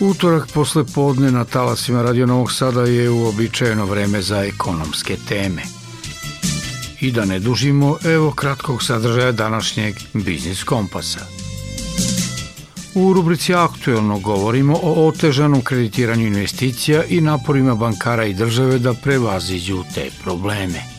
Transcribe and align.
Utorak 0.00 0.48
posle 0.54 0.84
podne 0.84 1.30
na 1.30 1.44
talasima 1.44 2.02
Radio 2.02 2.26
Novog 2.26 2.52
Sada 2.52 2.82
je 2.82 3.10
uobičajeno 3.10 3.86
vreme 3.86 4.22
za 4.22 4.44
ekonomske 4.44 5.16
teme. 5.28 5.62
I 7.00 7.10
da 7.12 7.24
ne 7.24 7.38
dužimo, 7.38 7.98
evo 8.04 8.30
kratkog 8.30 8.82
sadržaja 8.82 9.32
današnjeg 9.32 9.94
Biznis 10.14 10.64
Kompasa. 10.64 11.26
U 12.94 13.12
rubrici 13.12 13.54
Aktuelno 13.54 14.18
govorimo 14.18 14.78
o 14.82 15.08
otežanom 15.08 15.62
kreditiranju 15.62 16.26
investicija 16.26 17.04
i 17.04 17.20
naporima 17.20 17.74
bankara 17.74 18.24
i 18.24 18.34
države 18.34 18.78
da 18.78 18.94
prevaziđu 18.94 19.84
te 19.94 20.10
probleme. 20.24 20.97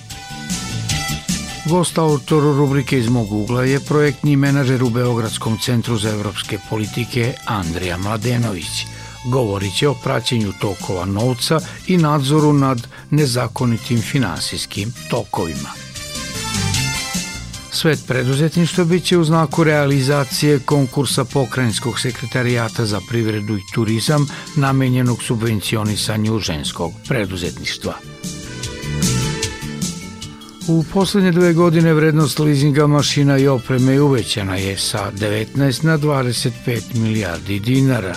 Gost 1.70 1.98
autor 1.98 2.44
rubrike 2.44 2.98
iz 2.98 3.10
mog 3.10 3.32
ugla 3.32 3.64
je 3.64 3.80
projektni 3.80 4.36
menadžer 4.36 4.84
u 4.84 4.90
Beogradskom 4.90 5.58
centru 5.58 5.98
za 5.98 6.10
evropske 6.10 6.58
politike 6.70 7.34
Andrija 7.46 7.98
Mladenović. 7.98 8.86
Govorit 9.26 9.76
će 9.78 9.88
o 9.88 9.94
praćenju 9.94 10.54
tokova 10.62 11.06
novca 11.06 11.60
i 11.88 11.98
nadzoru 11.98 12.54
nad 12.54 12.88
nezakonitim 13.10 14.02
finansijskim 14.02 14.94
tokovima. 15.10 15.70
Svet 17.72 18.00
preduzetništva 18.08 18.84
biće 18.84 19.18
u 19.18 19.24
znaku 19.24 19.64
realizacije 19.64 20.60
konkursa 20.60 21.26
Pokrajinskog 21.26 22.00
sekretarijata 22.00 22.86
za 22.86 23.02
privredu 23.10 23.58
i 23.58 23.72
turizam 23.74 24.28
namenjenog 24.56 25.24
subvencionisanju 25.24 26.40
ženskog 26.40 26.92
preduzetništva. 27.08 27.94
U 30.72 30.84
poslednje 30.94 31.32
dve 31.32 31.54
godine 31.54 31.94
vrednost 31.94 32.40
leasinga 32.40 32.88
mašina 32.88 33.38
i 33.38 33.48
opreme 33.48 34.02
uvećana 34.02 34.56
je 34.56 34.78
sa 34.78 35.12
19 35.12 35.86
na 35.86 35.98
25 35.98 36.96
milijardi 36.96 37.60
dinara. 37.60 38.16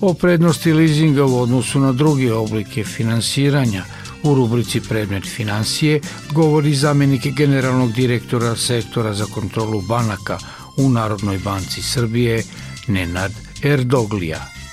O 0.00 0.14
prednosti 0.14 0.72
leasinga 0.72 1.24
u 1.24 1.40
odnosu 1.40 1.80
na 1.80 1.92
druge 1.92 2.32
oblike 2.32 2.84
finansiranja 2.84 3.84
u 4.22 4.34
rubrici 4.34 4.80
Predmet 4.80 5.24
financije 5.26 6.00
govori 6.32 6.74
zamenik 6.74 7.26
generalnog 7.36 7.92
direktora 7.92 8.56
sektora 8.56 9.14
za 9.14 9.24
kontrolu 9.24 9.80
banaka 9.80 10.38
u 10.76 10.88
Narodnoj 10.88 11.38
banci 11.38 11.82
Srbije 11.82 12.42
Nenad 12.88 13.32
Erdoglija. 13.62 14.63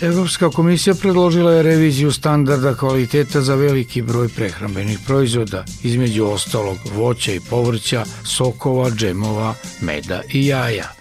Evropska 0.00 0.50
komisija 0.50 0.94
predložila 0.94 1.52
je 1.52 1.62
reviziju 1.62 2.12
standarda 2.12 2.74
kvaliteta 2.74 3.40
za 3.40 3.54
veliki 3.54 4.02
broj 4.02 4.28
prehrambenih 4.28 4.98
proizvoda, 5.06 5.64
između 5.82 6.24
ostalog 6.24 6.76
voća 6.94 7.32
i 7.32 7.40
povrća, 7.40 8.04
sokova, 8.24 8.90
džemova, 8.90 9.54
meda 9.80 10.22
i 10.32 10.46
jaja. 10.46 10.92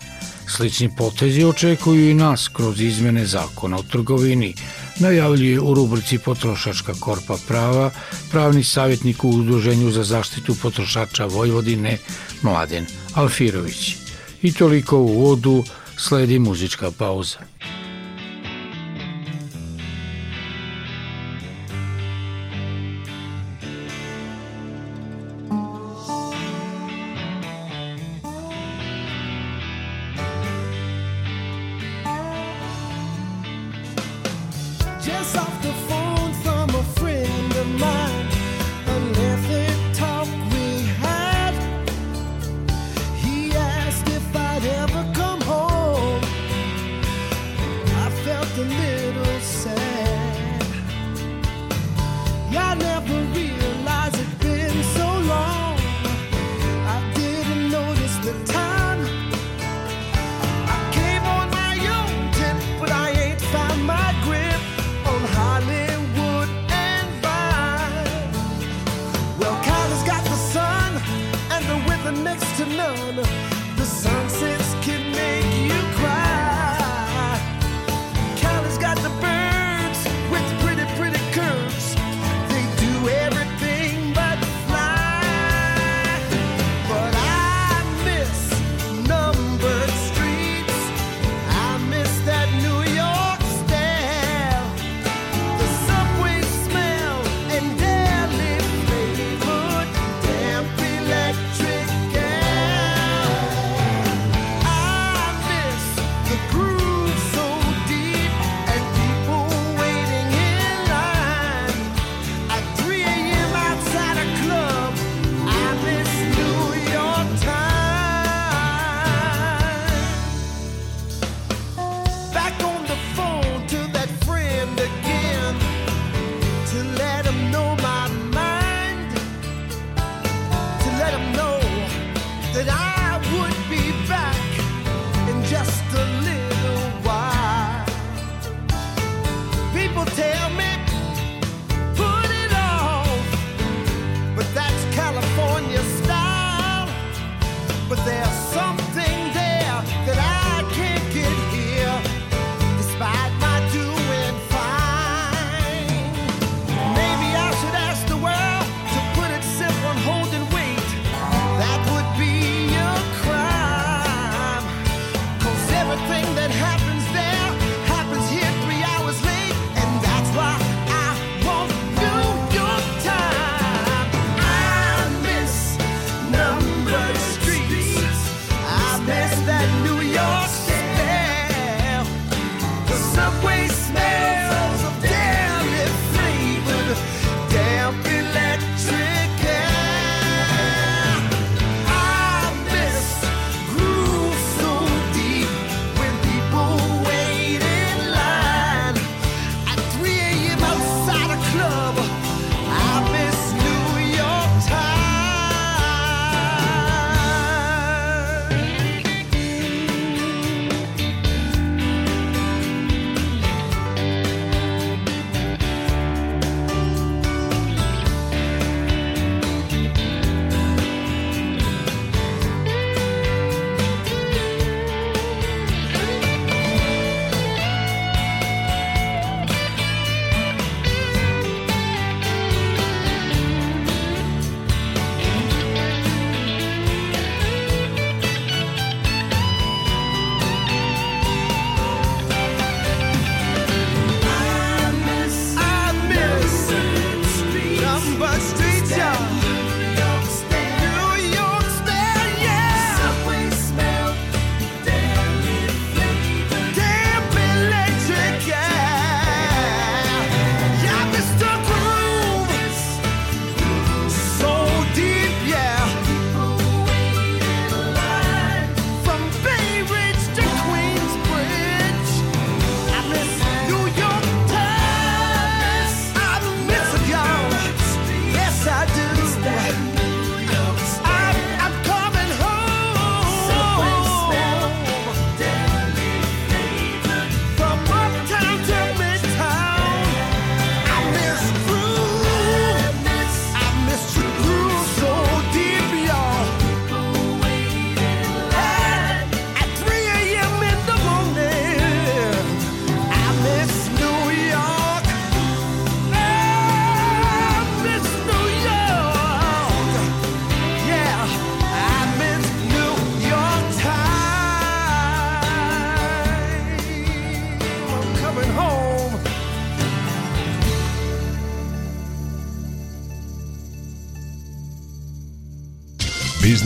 Slični 0.47 0.89
potezi 0.97 1.43
očekuju 1.43 2.09
i 2.09 2.13
nas 2.13 2.47
kroz 2.47 2.81
izmene 2.81 3.25
zakona 3.25 3.77
o 3.77 3.83
trgovini, 3.83 4.55
najavljuje 4.99 5.59
u 5.59 5.73
rubrici 5.73 6.17
Potrošačka 6.17 6.93
korpa 6.99 7.37
prava 7.47 7.91
pravni 8.31 8.63
savjetnik 8.63 9.23
u 9.23 9.29
Udruženju 9.29 9.91
za 9.91 10.03
zaštitu 10.03 10.55
potrošača 10.61 11.25
Vojvodine 11.25 11.97
Mladen 12.41 12.85
Alfirović. 13.13 13.95
I 14.41 14.53
toliko 14.53 14.97
u 14.97 15.05
uvodu 15.05 15.63
sledi 15.97 16.39
muzička 16.39 16.91
pauza. 16.91 17.37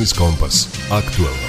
Biznis 0.07 0.17
Kompas. 0.17 0.67
Aktualno. 0.91 1.47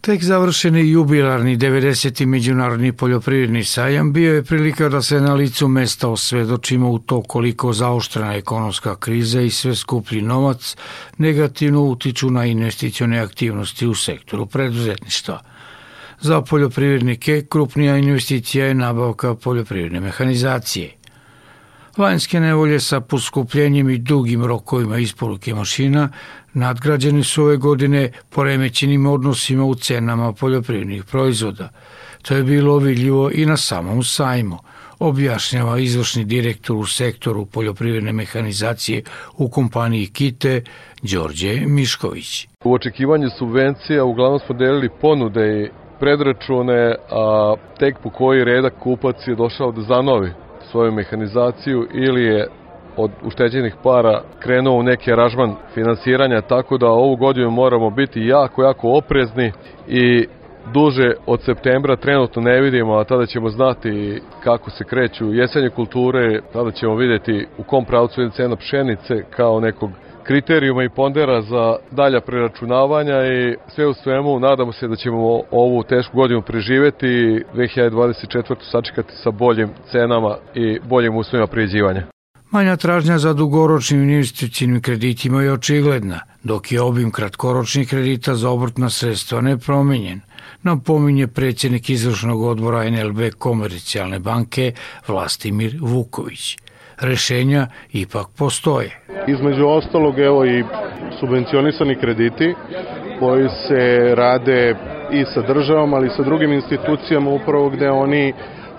Tek 0.00 0.22
završeni 0.22 0.90
jubilarni 0.90 1.56
90. 1.56 2.26
Međunarodni 2.26 2.92
poljoprivredni 2.92 3.64
sajam 3.64 4.12
bio 4.12 4.34
je 4.34 4.44
prilika 4.44 4.88
da 4.88 5.02
se 5.02 5.20
na 5.20 5.34
licu 5.34 5.68
mesta 5.68 6.08
osvedočimo 6.08 6.90
u 6.90 6.98
to 6.98 7.22
koliko 7.22 7.72
zaoštrena 7.72 8.34
ekonomska 8.34 8.96
kriza 8.96 9.40
i 9.40 9.50
sve 9.50 9.74
skuplji 9.74 10.22
novac 10.22 10.76
negativno 11.18 11.82
utiču 11.82 12.30
na 12.30 12.44
investicione 12.44 13.18
aktivnosti 13.18 13.86
u 13.86 13.94
sektoru 13.94 14.46
preduzetništva. 14.46 15.40
Za 16.20 16.42
poljoprivrednike 16.42 17.46
krupnija 17.48 17.96
investicija 17.96 18.66
je 18.66 18.74
nabavka 18.74 19.34
poljoprivredne 19.34 20.00
mehanizacije. 20.00 20.99
Lanjske 21.98 22.40
nevolje 22.40 22.80
sa 22.80 23.00
poskupljenjem 23.00 23.90
i 23.90 23.98
dugim 23.98 24.44
rokovima 24.44 24.98
isporuke 24.98 25.54
mašina 25.54 26.08
nadgrađeni 26.54 27.24
su 27.24 27.42
ove 27.42 27.56
godine 27.56 28.12
poremećenim 28.30 29.06
odnosima 29.06 29.64
u 29.64 29.74
cenama 29.74 30.32
poljoprivrednih 30.32 31.04
proizvoda. 31.04 31.68
To 32.22 32.34
je 32.34 32.42
bilo 32.42 32.78
vidljivo 32.78 33.30
i 33.34 33.46
na 33.46 33.56
samom 33.56 34.02
sajmu, 34.02 34.58
objašnjava 34.98 35.78
izvršni 35.78 36.24
direktor 36.24 36.76
u 36.76 36.86
sektoru 36.86 37.46
poljoprivredne 37.46 38.12
mehanizacije 38.12 39.02
u 39.36 39.48
kompaniji 39.48 40.06
Kite, 40.06 40.62
Đorđe 41.02 41.60
Mišković. 41.66 42.48
U 42.64 42.74
očekivanju 42.74 43.28
subvencija 43.38 44.04
uglavnom 44.04 44.40
smo 44.46 44.54
delili 44.54 44.88
ponude 45.00 45.62
i 45.62 45.68
predračune, 46.00 46.94
a 47.10 47.54
tek 47.78 47.94
po 48.02 48.10
koji 48.10 48.44
redak 48.44 48.74
kupac 48.82 49.16
je 49.26 49.34
došao 49.34 49.72
da 49.72 49.82
zanovi 49.82 50.32
svoju 50.70 50.92
mehanizaciju 50.92 51.86
ili 51.92 52.24
je 52.24 52.46
od 52.96 53.10
ušteđenih 53.22 53.74
para 53.82 54.22
krenuo 54.38 54.78
u 54.78 54.82
neki 54.82 55.12
aranžman 55.12 55.54
finansiranja, 55.74 56.40
tako 56.40 56.78
da 56.78 56.86
ovu 56.88 57.16
godinu 57.16 57.50
moramo 57.50 57.90
biti 57.90 58.20
jako, 58.26 58.62
jako 58.62 58.88
oprezni 58.88 59.52
i 59.88 60.26
duže 60.72 61.12
od 61.26 61.42
septembra 61.42 61.96
trenutno 61.96 62.42
ne 62.42 62.60
vidimo, 62.60 62.94
a 62.94 63.04
tada 63.04 63.26
ćemo 63.26 63.48
znati 63.48 64.22
kako 64.44 64.70
se 64.70 64.84
kreću 64.84 65.34
jesenje 65.34 65.70
kulture, 65.70 66.40
tada 66.52 66.70
ćemo 66.70 66.94
videti 66.94 67.46
u 67.58 67.62
kom 67.62 67.84
pravcu 67.84 68.22
je 68.22 68.30
cena 68.30 68.56
pšenice 68.56 69.22
kao 69.30 69.60
nekog 69.60 69.90
kriterijuma 70.24 70.84
i 70.84 70.88
pondera 70.88 71.42
za 71.42 71.76
dalja 71.90 72.20
preračunavanja 72.20 73.26
i 73.26 73.56
sve 73.74 73.86
u 73.86 73.94
svemu 73.94 74.40
nadamo 74.40 74.72
se 74.72 74.88
da 74.88 74.96
ćemo 74.96 75.42
ovu 75.50 75.82
tešku 75.82 76.16
godinu 76.16 76.42
preživeti 76.42 77.06
i 77.06 77.42
2024. 77.54 78.54
sačekati 78.72 79.12
sa 79.22 79.30
boljim 79.30 79.68
cenama 79.90 80.36
i 80.54 80.78
boljim 80.88 81.16
uslovima 81.16 81.46
prijeđivanja. 81.46 82.02
Manja 82.50 82.76
tražnja 82.76 83.18
za 83.18 83.32
dugoročnim 83.32 84.02
investicijnim 84.02 84.82
kreditima 84.82 85.42
je 85.42 85.52
očigledna, 85.52 86.20
dok 86.42 86.72
je 86.72 86.80
obim 86.80 87.10
kratkoročnih 87.10 87.88
kredita 87.88 88.34
za 88.34 88.50
obrtna 88.50 88.90
sredstva 88.90 89.40
nepromenjen, 89.40 90.20
napominje 90.62 91.26
predsjednik 91.26 91.90
izvršnog 91.90 92.42
odbora 92.42 92.90
NLB 92.90 93.18
Komercijalne 93.38 94.18
banke 94.18 94.72
Vlastimir 95.08 95.76
Vuković. 95.80 96.56
Rešenja 97.00 97.66
ipak 97.92 98.26
postoje. 98.38 98.90
Između 99.26 99.66
ostalog, 99.66 100.18
evo 100.18 100.44
i 100.44 100.64
subvencionisani 101.20 101.94
krediti 101.94 102.54
koji 103.18 103.48
se 103.48 104.14
rade 104.14 104.74
i 105.12 105.24
sa 105.24 105.40
državom, 105.40 105.94
ali 105.94 106.06
i 106.06 106.10
sa 106.10 106.22
drugim 106.22 106.52
institucijama 106.52 107.30
upravo 107.30 107.68
gde 107.68 107.90
oni 107.90 108.32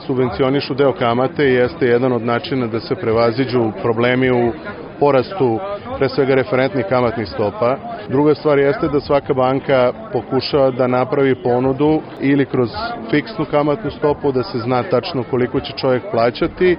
subvencionišu 0.07 0.73
deo 0.73 0.93
kamate 0.93 1.45
i 1.45 1.53
jeste 1.53 1.85
jedan 1.85 2.13
od 2.13 2.21
načina 2.21 2.67
da 2.67 2.79
se 2.79 2.95
prevaziđu 2.95 3.71
problemi 3.81 4.31
u 4.31 4.53
porastu 4.99 5.59
pre 5.97 6.09
svega 6.09 6.35
referentnih 6.35 6.85
kamatnih 6.89 7.27
stopa. 7.27 7.77
Druga 8.09 8.35
stvar 8.35 8.59
jeste 8.59 8.87
da 8.87 8.99
svaka 8.99 9.33
banka 9.33 9.93
pokušava 10.13 10.71
da 10.71 10.87
napravi 10.87 11.35
ponudu 11.43 12.01
ili 12.21 12.45
kroz 12.45 12.69
fiksnu 13.11 13.45
kamatnu 13.51 13.91
stopu 13.91 14.31
da 14.31 14.43
se 14.43 14.59
zna 14.59 14.83
tačno 14.83 15.23
koliko 15.23 15.59
će 15.59 15.73
čovjek 15.77 16.03
plaćati 16.11 16.77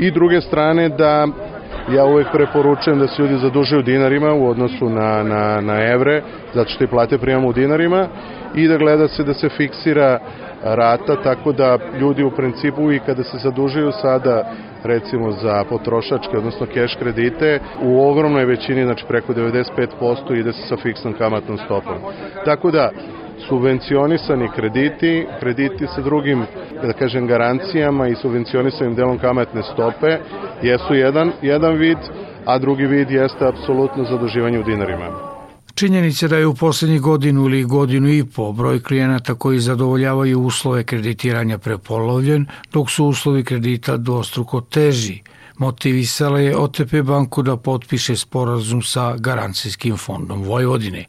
i 0.00 0.10
druge 0.10 0.40
strane 0.40 0.88
da 0.88 1.28
ja 1.94 2.04
uvek 2.04 2.26
preporučujem 2.32 2.98
da 2.98 3.06
se 3.06 3.22
ljudi 3.22 3.38
zadužuju 3.38 3.82
dinarima 3.82 4.34
u 4.34 4.48
odnosu 4.48 4.88
na, 4.88 5.22
na, 5.22 5.60
na 5.60 5.92
evre, 5.92 6.22
zato 6.54 6.70
što 6.70 6.84
i 6.84 6.86
plate 6.86 7.18
primamo 7.18 7.48
u 7.48 7.52
dinarima 7.52 8.08
i 8.54 8.68
da 8.68 8.76
gleda 8.76 9.08
se 9.08 9.24
da 9.24 9.34
se 9.34 9.48
fiksira 9.48 10.18
rata, 10.62 11.22
tako 11.22 11.52
da 11.52 11.78
ljudi 12.00 12.22
u 12.22 12.30
principu 12.30 12.92
i 12.92 13.00
kada 13.06 13.22
se 13.22 13.38
zadužuju 13.38 13.92
sada 13.92 14.52
recimo 14.84 15.32
za 15.32 15.64
potrošačke, 15.68 16.38
odnosno 16.38 16.66
keš 16.66 16.94
kredite, 16.94 17.58
u 17.82 18.10
ogromnoj 18.10 18.44
većini, 18.44 18.84
znači 18.84 19.04
preko 19.08 19.32
95% 19.32 20.38
ide 20.38 20.52
se 20.52 20.68
sa 20.68 20.76
fiksnom 20.76 21.14
kamatnom 21.14 21.58
stopom. 21.58 21.94
Tako 22.44 22.70
da, 22.70 22.90
subvencionisani 23.50 24.48
krediti, 24.56 25.26
krediti 25.40 25.86
sa 25.94 26.02
drugim, 26.02 26.44
da 26.82 26.92
kažem, 26.92 27.26
garancijama 27.26 28.08
i 28.08 28.14
subvencionisanim 28.22 28.94
delom 28.94 29.18
kamatne 29.18 29.62
stope 29.62 30.18
jesu 30.62 30.94
jedan, 30.94 31.32
jedan 31.42 31.74
vid, 31.76 31.98
a 32.46 32.58
drugi 32.58 32.86
vid 32.86 33.10
jeste 33.10 33.46
apsolutno 33.46 34.04
zaduživanje 34.04 34.58
u 34.58 34.62
dinarima. 34.62 35.30
Činjenica 35.74 36.28
da 36.28 36.36
je 36.36 36.46
u 36.46 36.54
poslednjih 36.54 37.00
godinu 37.00 37.44
ili 37.44 37.64
godinu 37.64 38.08
i 38.08 38.24
po 38.24 38.52
broj 38.52 38.82
klijenata 38.82 39.34
koji 39.34 39.58
zadovoljavaju 39.58 40.40
uslove 40.40 40.84
kreditiranja 40.84 41.58
prepolovljen, 41.58 42.46
dok 42.72 42.90
su 42.90 43.04
uslovi 43.04 43.44
kredita 43.44 43.96
dvostruko 43.96 44.60
teži. 44.60 45.22
Motivisala 45.58 46.40
je 46.40 46.56
OTP 46.56 46.94
banku 47.04 47.42
da 47.42 47.56
potpiše 47.56 48.16
sporazum 48.16 48.82
sa 48.82 49.16
Garancijskim 49.18 49.96
fondom 49.96 50.42
Vojvodine. 50.42 51.04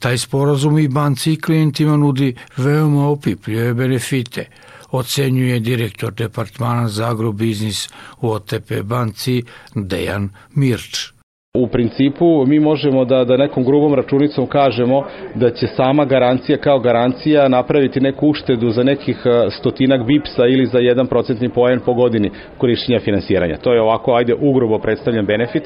Taj 0.00 0.18
sporazum 0.18 0.78
i 0.78 0.88
banci 0.88 1.32
i 1.32 1.40
klijentima 1.40 1.96
nudi 1.96 2.34
veoma 2.56 3.08
opipljive 3.08 3.74
benefite, 3.74 4.46
ocenjuje 4.90 5.60
direktor 5.60 6.12
departmana 6.12 6.88
za 6.88 7.10
agrobiznis 7.10 7.88
u 8.20 8.30
OTP 8.30 8.72
banci 8.84 9.42
Dejan 9.74 10.28
Mirč. 10.54 11.12
U 11.58 11.66
principu 11.66 12.46
mi 12.46 12.60
možemo 12.60 13.04
da, 13.04 13.24
da 13.24 13.36
nekom 13.36 13.64
grubom 13.64 13.94
računicom 13.94 14.46
kažemo 14.46 15.04
da 15.34 15.50
će 15.50 15.66
sama 15.66 16.04
garancija 16.04 16.58
kao 16.58 16.78
garancija 16.78 17.48
napraviti 17.48 18.00
neku 18.00 18.28
uštedu 18.28 18.70
za 18.70 18.82
nekih 18.82 19.22
e, 19.24 19.50
stotinak 19.50 20.06
bipsa 20.06 20.46
ili 20.46 20.66
za 20.66 20.78
jedan 20.78 21.06
procentni 21.06 21.48
poen 21.48 21.80
po 21.80 21.94
godini 21.94 22.30
korišćenja 22.58 23.00
finansiranja. 23.00 23.56
To 23.56 23.72
je 23.72 23.82
ovako, 23.82 24.14
ajde, 24.14 24.34
ugrubo 24.34 24.78
predstavljen 24.78 25.26
benefit, 25.26 25.62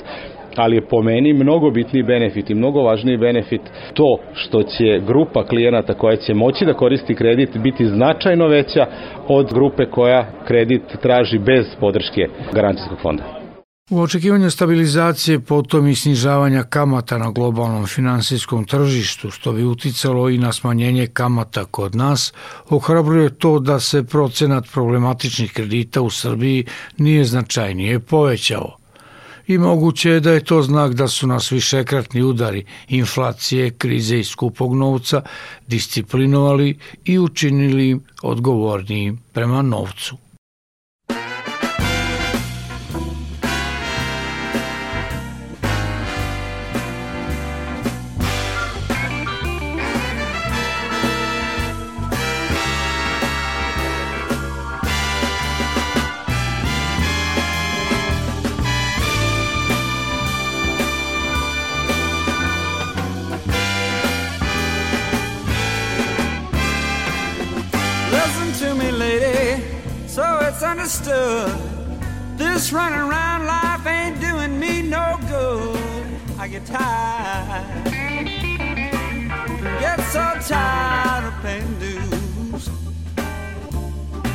ali 0.57 0.77
je 0.77 0.89
po 0.89 1.03
meni 1.03 1.33
mnogo 1.33 1.71
bitniji 1.71 2.03
benefit 2.03 2.51
i 2.51 2.55
mnogo 2.55 2.83
važniji 2.83 3.17
benefit 3.17 3.61
to 3.95 4.19
što 4.35 4.63
će 4.63 5.01
grupa 5.07 5.47
klijenata 5.47 5.95
koja 5.95 6.17
će 6.17 6.35
moći 6.35 6.65
da 6.65 6.75
koristi 6.75 7.15
kredit 7.15 7.59
biti 7.59 7.87
značajno 7.87 8.47
veća 8.49 8.87
od 9.29 9.53
grupe 9.53 9.87
koja 9.87 10.27
kredit 10.47 10.83
traži 11.03 11.39
bez 11.39 11.67
podrške 11.81 12.29
garancijskog 12.53 12.99
fonda. 13.03 13.45
U 13.91 14.01
očekivanju 14.01 14.51
stabilizacije 14.51 15.41
potom 15.41 15.89
i 15.89 15.95
snižavanja 15.95 16.63
kamata 16.63 17.19
na 17.19 17.31
globalnom 17.31 17.87
finansijskom 17.87 18.65
tržištu, 18.65 19.31
što 19.31 19.53
bi 19.53 19.65
uticalo 19.65 20.31
i 20.31 20.39
na 20.39 20.53
smanjenje 20.53 21.07
kamata 21.07 21.65
kod 21.65 21.95
nas, 21.95 22.33
ohrabruje 22.71 23.39
to 23.39 23.59
da 23.59 23.81
se 23.81 24.05
procenat 24.05 24.65
problematičnih 24.73 25.53
kredita 25.53 26.03
u 26.03 26.11
Srbiji 26.11 26.67
nije 26.99 27.25
značajnije 27.25 28.01
povećao. 28.01 28.84
I 29.47 29.59
moguće 29.59 30.11
je 30.11 30.21
da 30.21 30.33
je 30.33 30.45
to 30.45 30.63
znak 30.63 30.95
da 30.95 31.09
su 31.09 31.27
nas 31.27 31.53
višekratni 31.53 32.23
udari 32.23 32.65
inflacije, 32.89 33.71
krize 33.71 34.19
i 34.19 34.25
skupog 34.25 34.75
novca 34.75 35.23
disciplinovali 35.67 36.79
i 37.05 37.19
učinili 37.19 38.01
odgovornijim 38.23 39.19
prema 39.33 39.63
novcu. 39.63 40.24
understood. 70.75 71.57
This 72.37 72.73
running 72.73 72.99
around 72.99 73.47
life 73.47 73.87
ain't 73.87 74.21
doing 74.21 74.59
me 74.59 74.83
no 74.83 75.17
good. 75.29 75.79
I 76.37 76.49
get 76.49 76.67
tired. 76.67 77.85
Get 79.81 80.01
so 80.15 80.25
tired 80.49 81.25
of 81.29 81.35
paying 81.43 81.79
dues. 81.79 82.69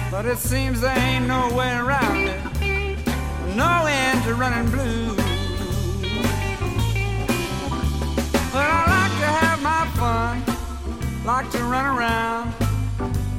But 0.10 0.26
it 0.26 0.38
seems 0.38 0.80
there 0.80 0.98
ain't 0.98 1.28
no 1.28 1.54
way 1.54 1.74
around 1.76 2.18
it. 2.18 2.42
No 3.58 3.86
end 3.88 4.24
to 4.24 4.34
running 4.34 4.72
blue. 4.72 5.16
But 8.54 8.66
I 8.78 8.82
like 8.96 9.16
to 9.24 9.30
have 9.42 9.62
my 9.62 9.84
fun, 10.00 11.26
like 11.26 11.52
to 11.52 11.64
run 11.66 11.86
around. 11.98 12.54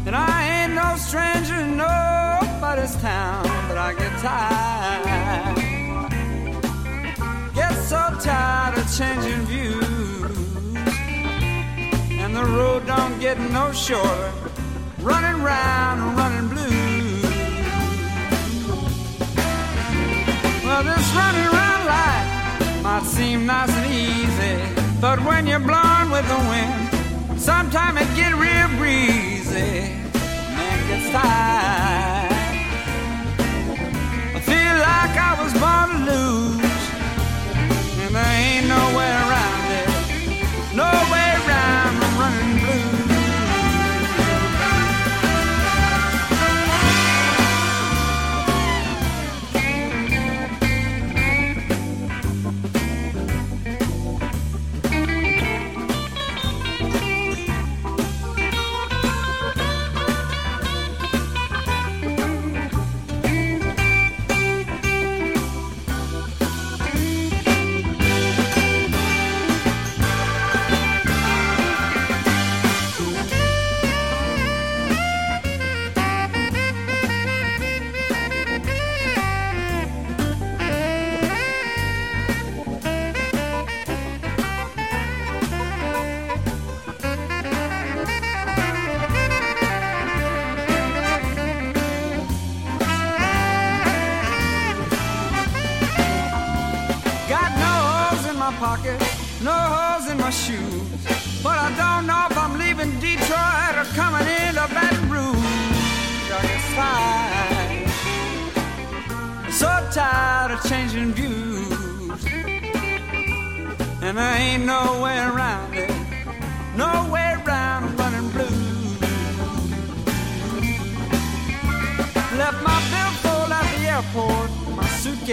And 0.04 0.14
I 0.14 0.64
ain't 0.64 0.74
no 0.74 0.96
stranger, 0.96 1.64
no 1.66 2.39
nobody's 2.70 2.94
town, 3.02 3.42
but 3.66 3.76
I 3.76 3.92
get 3.94 4.12
tired. 4.20 5.56
Get 7.52 7.74
so 7.74 8.02
tired 8.20 8.78
of 8.78 8.86
changing 8.96 9.42
views. 9.46 10.36
And 12.22 12.36
the 12.36 12.44
road 12.44 12.86
don't 12.86 13.18
get 13.18 13.40
no 13.40 13.72
shorter. 13.72 14.32
Running 15.00 15.42
round 15.42 16.00
and 16.00 16.16
running 16.16 16.48
blue. 16.48 17.22
Well, 20.64 20.84
this 20.84 21.06
running 21.20 21.46
around 21.52 21.82
life 21.96 22.82
might 22.84 23.04
seem 23.04 23.46
nice 23.46 23.70
and 23.70 23.92
easy. 23.92 24.56
But 25.00 25.18
when 25.24 25.48
you're 25.48 25.58
blowing 25.58 26.10
with 26.10 26.26
the 26.28 26.40
wind, 26.50 27.40
sometimes 27.40 28.00
it 28.00 28.14
get 28.14 28.32
real 28.34 28.68
breezy. 28.78 29.90
Man 30.54 30.78
gets 30.88 31.10
tired. 31.10 32.39
Like 34.90 35.16
I 35.16 35.32
was 35.40 35.52
born 35.62 35.88
to 35.92 35.98
lose, 36.10 36.84
and 38.02 38.12
there 38.16 38.32
ain't 38.42 38.66
no 38.66 38.82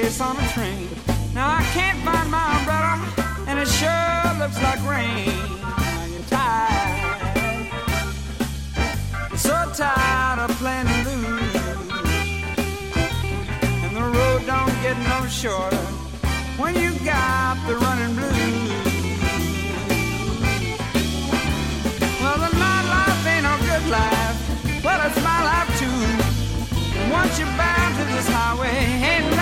suitcase 0.10 0.22
on 0.22 0.38
a 0.38 0.48
train. 0.50 0.88
Now 1.34 1.50
I 1.50 1.64
can't 1.74 2.00
find 2.04 2.32
my 2.32 2.58
umbrella, 2.58 3.00
and 3.48 3.60
it 3.60 3.68
sure 3.68 4.34
looks 4.40 4.62
like 4.64 4.80
rain. 4.88 5.30
I 5.64 6.10
get 6.12 6.28
tired, 6.28 7.70
so 9.38 9.72
tired 9.74 10.40
of 10.40 10.52
playing 10.58 10.88
to 10.88 10.94
lose, 11.10 11.56
and 13.84 13.96
the 13.96 14.02
road 14.02 14.46
don't 14.46 14.82
get 14.82 14.98
no 15.10 15.28
shorter 15.28 15.86
when 16.58 16.76
you 16.76 16.92
got 17.06 17.58
the 17.68 17.76
running 17.76 18.16
blues. 18.16 18.34
Well, 22.22 22.38
the 22.46 22.52
nightlife 22.56 23.26
ain't 23.34 23.44
no 23.44 23.58
good 23.70 23.86
life. 23.90 24.38
Well, 24.84 25.02
it's 25.08 25.22
my 25.24 25.44
life 25.52 25.70
too. 25.80 26.02
Once 27.12 27.40
you're 27.40 27.58
bound 27.58 27.96
to 27.98 28.04
this 28.06 28.28
highway, 28.28 29.37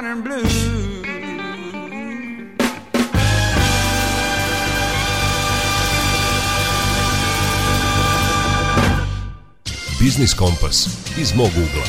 running 0.00 0.22
blues. 0.22 0.68
Biznis 10.00 10.34
Kompas 10.34 10.86
iz 11.20 11.34
mog 11.34 11.46
ugla. 11.46 11.84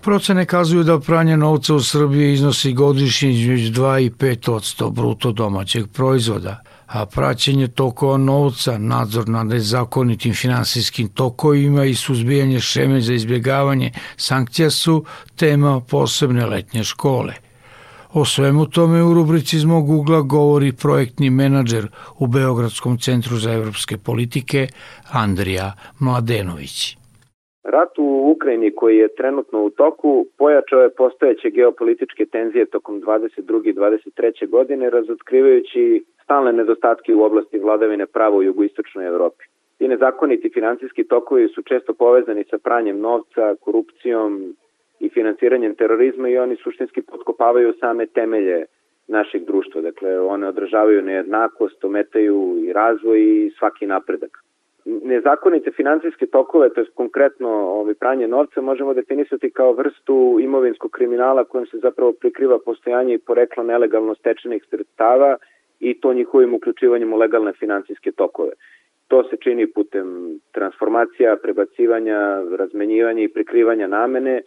Procene 0.00 0.46
kazuju 0.46 0.84
da 0.84 1.00
pranje 1.00 1.36
novca 1.36 1.74
u 1.74 1.80
Srbiji 1.80 2.32
iznosi 2.32 2.72
godišnje 2.72 3.30
između 3.30 3.82
2 3.82 4.06
i 4.06 4.10
5 4.10 4.90
bruto 4.90 5.32
domaćeg 5.32 5.86
proizvoda, 5.92 6.62
a 6.88 7.06
praćenje 7.06 7.68
tokova 7.68 8.16
novca, 8.16 8.78
nadzor 8.78 9.28
nad 9.28 9.46
nezakonitim 9.46 10.34
finansijskim 10.34 11.08
tokovima 11.08 11.84
i 11.84 11.94
suzbijanje 11.94 12.60
šeme 12.60 13.00
za 13.00 13.14
izbjegavanje 13.14 13.92
sankcija 14.16 14.70
su 14.70 15.04
tema 15.36 15.80
posebne 15.80 16.46
letnje 16.46 16.84
škole. 16.84 17.34
O 18.12 18.24
svemu 18.24 18.66
tome 18.66 19.02
u 19.02 19.14
rubrici 19.14 19.56
iz 19.56 19.64
mog 19.64 19.90
ugla 19.90 20.20
govori 20.20 20.72
projektni 20.72 21.30
menadžer 21.30 21.88
u 22.18 22.26
Beogradskom 22.26 22.98
centru 22.98 23.38
za 23.38 23.52
evropske 23.52 23.98
politike 23.98 24.68
Andrija 25.10 25.72
Mladenović. 25.98 26.97
Rat 27.68 27.98
u 27.98 28.32
Ukrajini 28.34 28.70
koji 28.70 28.98
je 28.98 29.14
trenutno 29.14 29.64
u 29.64 29.70
toku 29.70 30.26
pojačao 30.38 30.80
je 30.82 30.94
postojeće 30.94 31.50
geopolitičke 31.50 32.26
tenzije 32.26 32.66
tokom 32.66 33.02
22. 33.02 33.68
i 33.68 33.74
23. 33.74 34.48
godine 34.48 34.90
razotkrivajući 34.90 36.04
stalne 36.22 36.52
nedostatke 36.52 37.14
u 37.14 37.22
oblasti 37.22 37.58
vladavine 37.58 38.06
prava 38.06 38.36
u 38.36 38.42
jugoistočnoj 38.42 39.06
Evropi. 39.06 39.44
Ti 39.78 39.88
nezakoniti 39.88 40.50
finansijski 40.54 41.04
tokovi 41.04 41.48
su 41.48 41.62
često 41.62 41.94
povezani 41.94 42.44
sa 42.50 42.58
pranjem 42.58 43.00
novca, 43.00 43.54
korupcijom 43.60 44.54
i 45.00 45.08
finansiranjem 45.08 45.74
terorizma 45.74 46.28
i 46.28 46.38
oni 46.38 46.56
suštinski 46.56 47.02
potkopavaju 47.02 47.74
same 47.80 48.06
temelje 48.06 48.64
našeg 49.08 49.44
društva. 49.44 49.80
Dakle, 49.80 50.20
one 50.20 50.48
odražavaju 50.48 51.02
nejednakost, 51.02 51.84
ometaju 51.84 52.56
i 52.64 52.72
razvoj 52.72 53.20
i 53.20 53.50
svaki 53.58 53.86
napredak 53.86 54.47
nezakonite 55.02 55.70
finansijske 55.70 56.26
tokove, 56.26 56.70
to 56.70 56.80
je 56.80 56.86
konkretno 56.94 57.48
ovaj, 57.48 57.94
pranje 57.94 58.28
novca, 58.28 58.60
možemo 58.60 58.94
definisati 58.94 59.50
kao 59.50 59.72
vrstu 59.72 60.38
imovinskog 60.40 60.90
kriminala 60.90 61.44
kojim 61.44 61.66
se 61.66 61.78
zapravo 61.78 62.12
prikriva 62.12 62.58
postojanje 62.64 63.14
i 63.14 63.18
poreklo 63.18 63.64
nelegalno 63.64 64.14
stečenih 64.14 64.64
sredstava 64.70 65.36
i 65.80 66.00
to 66.00 66.12
njihovim 66.12 66.54
uključivanjem 66.54 67.12
u 67.12 67.16
legalne 67.16 67.52
finansijske 67.52 68.12
tokove. 68.12 68.52
To 69.08 69.24
se 69.24 69.36
čini 69.36 69.66
putem 69.66 70.38
transformacija, 70.52 71.36
prebacivanja, 71.42 72.42
razmenjivanja 72.58 73.22
i 73.22 73.28
prikrivanja 73.28 73.86
namene 73.86 74.42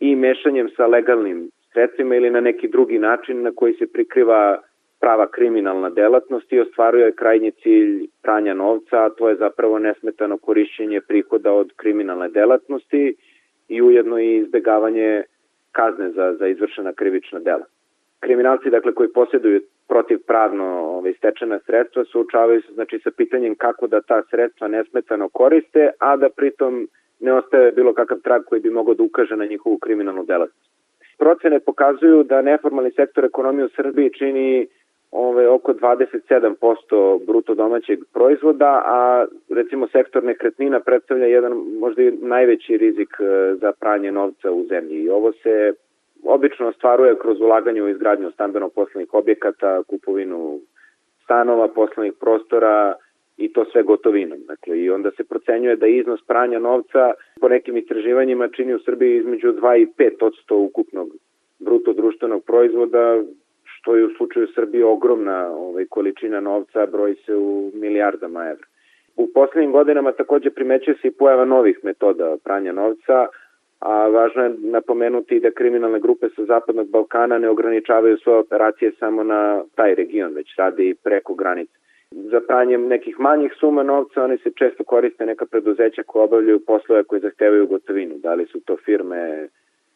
i 0.00 0.16
mešanjem 0.16 0.68
sa 0.76 0.86
legalnim 0.86 1.50
sredstvima 1.72 2.16
ili 2.16 2.30
na 2.30 2.40
neki 2.40 2.68
drugi 2.68 2.98
način 2.98 3.42
na 3.42 3.50
koji 3.56 3.74
se 3.74 3.86
prikriva 3.92 4.58
prava 5.04 5.26
kriminalna 5.26 5.90
delatnost 5.90 6.52
i 6.52 6.60
ostvaruje 6.60 7.12
krajnji 7.12 7.50
cilj 7.50 8.06
pranja 8.22 8.54
novca, 8.54 9.04
a 9.04 9.10
to 9.10 9.28
je 9.28 9.36
zapravo 9.36 9.78
nesmetano 9.78 10.36
korišćenje 10.38 11.00
prihoda 11.00 11.52
od 11.52 11.72
kriminalne 11.76 12.28
delatnosti 12.28 13.16
i 13.68 13.82
ujedno 13.82 14.18
i 14.18 14.36
izbegavanje 14.36 15.22
kazne 15.72 16.10
za, 16.10 16.34
za 16.38 16.46
izvršena 16.46 16.92
krivična 16.92 17.38
dela. 17.38 17.64
Kriminalci 18.20 18.70
dakle 18.70 18.94
koji 18.94 19.08
posjeduju 19.08 19.60
protivpravno 19.88 20.64
ovaj, 20.64 21.12
stečena 21.12 21.58
sredstva 21.66 22.04
suočavaju 22.04 22.62
se 22.62 22.72
znači 22.72 22.98
sa 23.04 23.10
pitanjem 23.16 23.54
kako 23.54 23.86
da 23.86 24.00
ta 24.00 24.22
sredstva 24.30 24.68
nesmetano 24.68 25.28
koriste, 25.28 25.90
a 25.98 26.16
da 26.16 26.28
pritom 26.28 26.88
ne 27.20 27.32
ostaje 27.32 27.72
bilo 27.72 27.94
kakav 27.94 28.18
trag 28.18 28.42
koji 28.44 28.60
bi 28.60 28.70
mogao 28.70 28.94
da 28.94 29.02
ukaže 29.02 29.36
na 29.36 29.44
njihovu 29.44 29.78
kriminalnu 29.78 30.24
delatnost. 30.24 30.70
Procene 31.18 31.60
pokazuju 31.60 32.22
da 32.22 32.42
neformalni 32.42 32.90
sektor 32.90 33.24
ekonomije 33.24 33.64
u 33.64 33.74
Srbiji 33.76 34.10
čini 34.12 34.66
ove, 35.14 35.48
oko 35.48 35.72
27% 35.72 37.26
bruto 37.26 37.54
domaćeg 37.54 37.98
proizvoda, 38.12 38.82
a 38.86 39.26
recimo 39.50 39.88
sektor 39.88 40.24
nekretnina 40.24 40.80
predstavlja 40.80 41.26
jedan 41.26 41.52
možda 41.80 42.02
i 42.02 42.10
najveći 42.10 42.76
rizik 42.76 43.08
e, 43.20 43.54
za 43.54 43.72
pranje 43.72 44.12
novca 44.12 44.50
u 44.52 44.64
zemlji. 44.64 44.96
I 45.02 45.10
ovo 45.10 45.32
se 45.32 45.72
obično 46.24 46.68
ostvaruje 46.68 47.18
kroz 47.18 47.40
ulaganje 47.40 47.82
u 47.82 47.88
izgradnju 47.88 48.30
stambeno-poslovnih 48.30 49.14
objekata, 49.14 49.82
kupovinu 49.82 50.60
stanova, 51.24 51.68
poslovnih 51.68 52.12
prostora 52.20 52.94
i 53.36 53.52
to 53.52 53.64
sve 53.64 53.82
gotovinom. 53.82 54.38
Dakle, 54.46 54.78
I 54.78 54.90
onda 54.90 55.10
se 55.10 55.24
procenjuje 55.24 55.76
da 55.76 55.86
iznos 55.86 56.20
pranja 56.26 56.58
novca 56.58 57.12
po 57.40 57.48
nekim 57.48 57.76
istraživanjima 57.76 58.48
čini 58.48 58.74
u 58.74 58.78
Srbiji 58.78 59.16
između 59.16 59.52
2 59.52 59.82
i 59.82 59.86
5 59.86 60.10
odsto 60.20 60.56
ukupnog 60.58 61.08
bruto 61.58 61.92
društvenog 61.92 62.44
proizvoda, 62.44 63.22
što 63.84 63.96
je 63.96 64.04
u 64.04 64.10
slučaju 64.16 64.46
Srbije 64.54 64.84
ogromna 64.84 65.50
ovaj, 65.56 65.84
količina 65.90 66.40
novca, 66.40 66.86
broji 66.86 67.14
se 67.14 67.36
u 67.36 67.70
milijardama 67.74 68.44
evra. 68.44 68.66
U 69.16 69.28
poslednjim 69.34 69.72
godinama 69.72 70.12
takođe 70.12 70.50
primećuje 70.50 70.96
se 71.02 71.08
i 71.08 71.10
pojava 71.10 71.44
novih 71.44 71.78
metoda 71.82 72.36
pranja 72.44 72.72
novca, 72.72 73.26
a 73.80 74.08
važno 74.08 74.42
je 74.42 74.54
napomenuti 74.58 75.40
da 75.40 75.50
kriminalne 75.50 76.00
grupe 76.00 76.26
sa 76.36 76.44
Zapadnog 76.44 76.88
Balkana 76.88 77.38
ne 77.38 77.48
ograničavaju 77.48 78.16
svoje 78.18 78.38
operacije 78.38 78.92
samo 78.98 79.24
na 79.24 79.62
taj 79.74 79.94
region, 79.94 80.32
već 80.34 80.56
rade 80.56 80.84
i 80.84 80.94
preko 80.94 81.34
granice. 81.34 81.72
Za 82.10 82.40
pranjem 82.40 82.88
nekih 82.88 83.20
manjih 83.20 83.52
suma 83.60 83.82
novca 83.82 84.24
oni 84.24 84.38
se 84.38 84.50
često 84.58 84.84
koriste 84.84 85.26
neka 85.26 85.46
preduzeća 85.46 86.02
koja 86.06 86.24
obavljaju 86.24 86.64
poslove 86.66 87.04
koje 87.04 87.20
zahtevaju 87.20 87.66
gotovinu. 87.66 88.14
Da 88.18 88.34
li 88.34 88.46
su 88.46 88.60
to 88.60 88.76
firme 88.76 89.48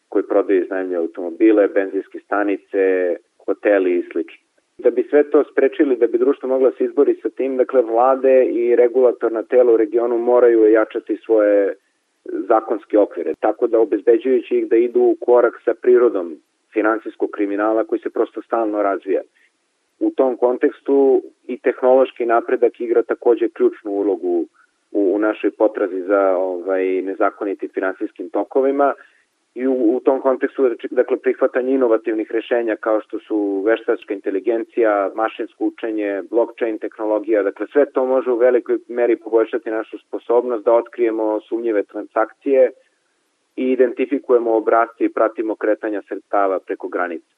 koji 0.09 0.25
prodaju 0.25 0.63
iznajemlje 0.63 0.97
automobile, 0.97 1.69
benzinske 1.69 2.19
stanice, 2.19 3.17
hoteli 3.49 3.99
i 3.99 4.03
sl. 4.13 4.19
Da 4.79 4.91
bi 4.91 5.03
sve 5.11 5.31
to 5.31 5.45
sprečili, 5.53 5.97
da 5.97 6.07
bi 6.07 6.19
društvo 6.19 6.49
mogla 6.49 6.71
se 6.79 6.85
izbori 6.85 7.15
sa 7.23 7.29
tim, 7.29 7.57
dakle 7.57 7.83
vlade 7.83 8.45
i 8.45 8.77
regulatorna 8.77 9.43
tela 9.43 9.73
u 9.73 9.77
regionu 9.77 10.19
moraju 10.19 10.71
jačati 10.73 11.17
svoje 11.25 11.75
zakonske 12.25 12.99
okvire, 12.99 13.33
tako 13.41 13.67
da 13.67 13.81
obezbeđujući 13.81 14.55
ih 14.59 14.69
da 14.69 14.77
idu 14.77 15.01
u 15.01 15.17
korak 15.21 15.55
sa 15.65 15.75
prirodom 15.75 16.37
finansijskog 16.73 17.31
kriminala 17.31 17.85
koji 17.85 17.99
se 17.99 18.11
prosto 18.11 18.43
stalno 18.43 18.83
razvija. 18.83 19.21
U 20.01 20.11
tom 20.11 20.37
kontekstu 20.37 21.23
i 21.47 21.59
tehnološki 21.59 22.27
napredak 22.27 22.81
igra 22.81 23.03
takođe 23.03 23.49
ključnu 23.49 23.91
ulogu 23.91 24.47
u, 24.93 25.15
u 25.15 25.19
našoj 25.19 25.51
potrazi 25.51 26.01
za 26.03 26.37
ovaj 26.37 26.85
nezakonitim 27.03 27.69
finansijskim 27.75 28.31
tokovima 28.31 28.95
i 29.59 29.67
u, 29.67 29.97
u 29.97 30.01
tom 30.01 30.21
kontekstu 30.21 30.71
dakle 30.91 31.17
prihvatanje 31.17 31.75
inovativnih 31.75 32.31
rešenja 32.31 32.77
kao 32.77 33.01
što 33.01 33.19
su 33.19 33.63
veštačka 33.67 34.15
inteligencija, 34.15 35.11
mašinsko 35.15 35.65
učenje, 35.65 36.23
blockchain 36.31 36.79
tehnologija, 36.79 37.43
dakle 37.43 37.67
sve 37.73 37.87
to 37.87 38.07
može 38.07 38.31
u 38.31 38.37
velikoj 38.37 38.79
meri 38.89 39.17
poboljšati 39.17 39.71
našu 39.71 39.99
sposobnost 39.99 40.65
da 40.65 40.73
otkrijemo 40.73 41.41
sumnjive 41.41 41.83
transakcije 41.83 42.71
i 43.57 43.73
identifikujemo 43.73 44.57
obrazce 44.57 45.05
i 45.05 45.13
pratimo 45.13 45.57
kretanja 45.57 46.03
sredstava 46.09 46.61
preko 46.67 46.89
granice. 46.89 47.35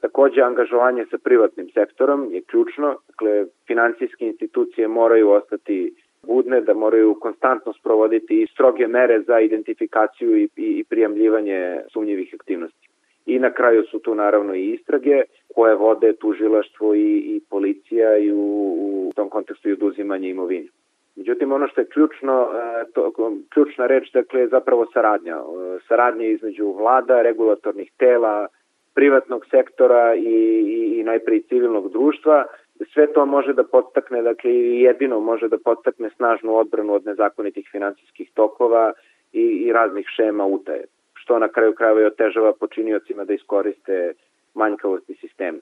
Takođe, 0.00 0.40
angažovanje 0.40 1.06
sa 1.10 1.18
privatnim 1.18 1.68
sektorom 1.74 2.28
je 2.32 2.42
ključno, 2.42 2.96
dakle, 3.08 3.44
financijske 3.66 4.26
institucije 4.26 4.88
moraju 4.88 5.30
ostati 5.30 5.94
budne, 6.26 6.60
da 6.60 6.74
moraju 6.74 7.16
konstantno 7.20 7.72
sprovoditi 7.72 8.42
i 8.42 8.46
stroge 8.46 8.86
mere 8.86 9.20
za 9.20 9.40
identifikaciju 9.40 10.36
i, 10.36 10.48
i, 10.56 10.84
i 10.90 11.50
sumnjivih 11.92 12.34
aktivnosti. 12.40 12.88
I 13.26 13.38
na 13.38 13.50
kraju 13.50 13.82
su 13.90 13.98
tu 13.98 14.14
naravno 14.14 14.54
i 14.54 14.70
istrage 14.70 15.22
koje 15.54 15.74
vode 15.74 16.12
tužilaštvo 16.12 16.94
i, 16.94 17.16
i 17.16 17.40
policija 17.50 18.18
i 18.18 18.32
u, 18.32 18.36
u 18.38 19.12
tom 19.14 19.28
kontekstu 19.28 19.68
i 19.68 19.72
oduzimanje 19.72 20.28
imovine. 20.28 20.68
Međutim, 21.16 21.52
ono 21.52 21.68
što 21.68 21.80
je 21.80 21.86
ključno, 21.86 22.48
e, 22.54 22.84
to, 22.92 23.12
ključna 23.48 23.86
reč, 23.86 24.12
dakle, 24.12 24.40
je 24.40 24.48
zapravo 24.48 24.86
saradnja. 24.92 25.36
E, 25.36 25.78
saradnja 25.88 26.26
između 26.26 26.72
vlada, 26.72 27.22
regulatornih 27.22 27.92
tela, 27.98 28.46
privatnog 28.94 29.46
sektora 29.50 30.14
i, 30.14 30.20
i, 30.20 31.00
i 31.00 31.02
najprej 31.02 31.42
civilnog 31.42 31.92
društva, 31.92 32.44
sve 32.92 33.12
to 33.12 33.26
može 33.26 33.52
da 33.52 33.64
podstakne, 33.64 34.22
dakle 34.22 34.50
jedino 34.54 35.20
može 35.20 35.48
da 35.48 35.58
podstakne 35.58 36.10
snažnu 36.16 36.56
odbranu 36.56 36.94
od 36.94 37.06
nezakonitih 37.06 37.68
finansijskih 37.72 38.30
tokova 38.34 38.92
i, 39.32 39.40
i 39.40 39.72
raznih 39.72 40.06
šema 40.16 40.44
utaje, 40.44 40.84
što 41.14 41.38
na 41.38 41.48
kraju 41.48 41.72
krajeva 41.72 42.00
i 42.00 42.04
otežava 42.04 42.52
počiniocima 42.52 43.24
da 43.24 43.32
iskoriste 43.32 44.12
manjkavosti 44.54 45.14
sistema. 45.14 45.58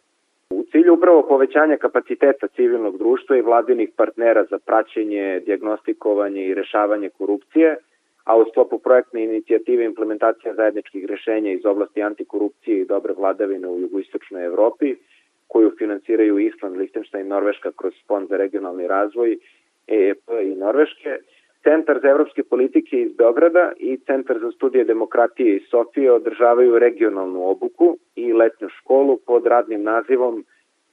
U 0.50 0.64
cilju 0.70 0.94
upravo 0.94 1.22
povećanja 1.22 1.76
kapaciteta 1.76 2.48
civilnog 2.48 2.98
društva 2.98 3.36
i 3.36 3.42
vladinih 3.42 3.90
partnera 3.96 4.44
za 4.50 4.58
praćenje, 4.58 5.40
diagnostikovanje 5.46 6.46
i 6.46 6.54
rešavanje 6.54 7.08
korupcije, 7.18 7.76
a 8.24 8.36
u 8.36 8.44
sklopu 8.50 8.78
projektne 8.78 9.24
inicijative 9.24 9.84
implementacija 9.84 10.54
zajedničkih 10.54 11.04
rešenja 11.04 11.52
iz 11.52 11.66
oblasti 11.66 12.02
antikorupcije 12.02 12.80
i 12.80 12.84
dobre 12.84 13.12
vladavine 13.12 13.68
u 13.68 13.80
jugoistočnoj 13.80 14.44
Evropi, 14.44 14.96
koju 15.52 15.70
finansiraju 15.78 16.38
Island, 16.38 16.76
Lichtenstein, 16.76 17.28
Norveška 17.28 17.70
kroz 17.76 17.94
fond 18.08 18.28
za 18.28 18.36
regionalni 18.36 18.86
razvoj, 18.86 19.38
EEP 19.86 20.22
i 20.42 20.54
Norveške, 20.54 21.18
Centar 21.62 21.98
za 22.02 22.08
evropske 22.08 22.42
politike 22.42 23.00
iz 23.00 23.12
Beograda 23.12 23.72
i 23.76 23.98
Centar 24.06 24.38
za 24.38 24.50
studije 24.50 24.84
demokratije 24.84 25.56
iz 25.56 25.62
Sofije 25.70 26.12
održavaju 26.12 26.78
regionalnu 26.78 27.48
obuku 27.48 27.96
i 28.16 28.32
letnju 28.32 28.68
školu 28.68 29.18
pod 29.26 29.46
radnim 29.46 29.82
nazivom 29.82 30.44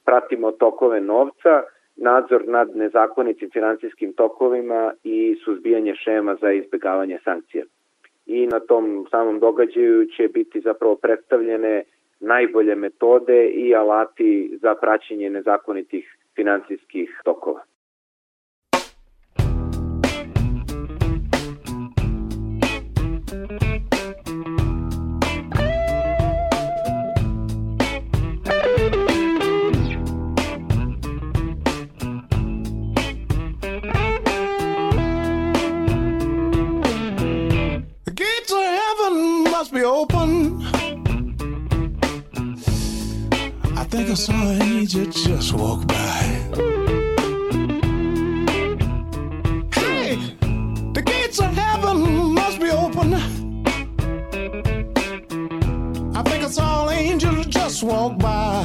Pratimo 0.04 0.50
tokove 0.50 1.00
novca, 1.00 1.62
nadzor 1.96 2.42
nad 2.46 2.76
nezakonitim 2.76 3.50
finansijskim 3.50 4.12
tokovima 4.12 4.92
i 5.04 5.36
suzbijanje 5.44 5.94
šema 5.94 6.36
za 6.40 6.52
izbegavanje 6.52 7.18
sankcija. 7.24 7.64
I 8.26 8.46
na 8.46 8.60
tom 8.60 9.06
samom 9.10 9.38
događaju 9.38 10.06
će 10.16 10.28
biti 10.28 10.60
zapravo 10.60 10.96
predstavljene 10.96 11.84
najbolje 12.20 12.74
metode 12.74 13.46
i 13.46 13.74
alati 13.74 14.58
za 14.62 14.74
praćenje 14.74 15.30
nezakonitih 15.30 16.16
financijskih 16.36 17.20
tokova. 17.24 17.60
Heaven 39.08 39.44
must 39.44 39.72
be 39.72 39.84
open. 39.84 40.67
Think 43.98 44.10
I 44.10 44.14
saw 44.14 44.48
an 44.50 44.62
angel 44.62 45.06
just 45.06 45.52
walk 45.52 45.84
by. 45.88 46.20
Hey, 49.74 50.14
the 50.92 51.02
gates 51.04 51.40
of 51.40 51.52
heaven 51.52 52.32
must 52.32 52.60
be 52.60 52.70
open. 52.70 53.14
I 56.14 56.22
think 56.22 56.44
I 56.44 56.48
saw 56.48 56.86
an 56.86 56.96
angel 56.96 57.42
just 57.42 57.82
walk 57.82 58.18
by. 58.18 58.64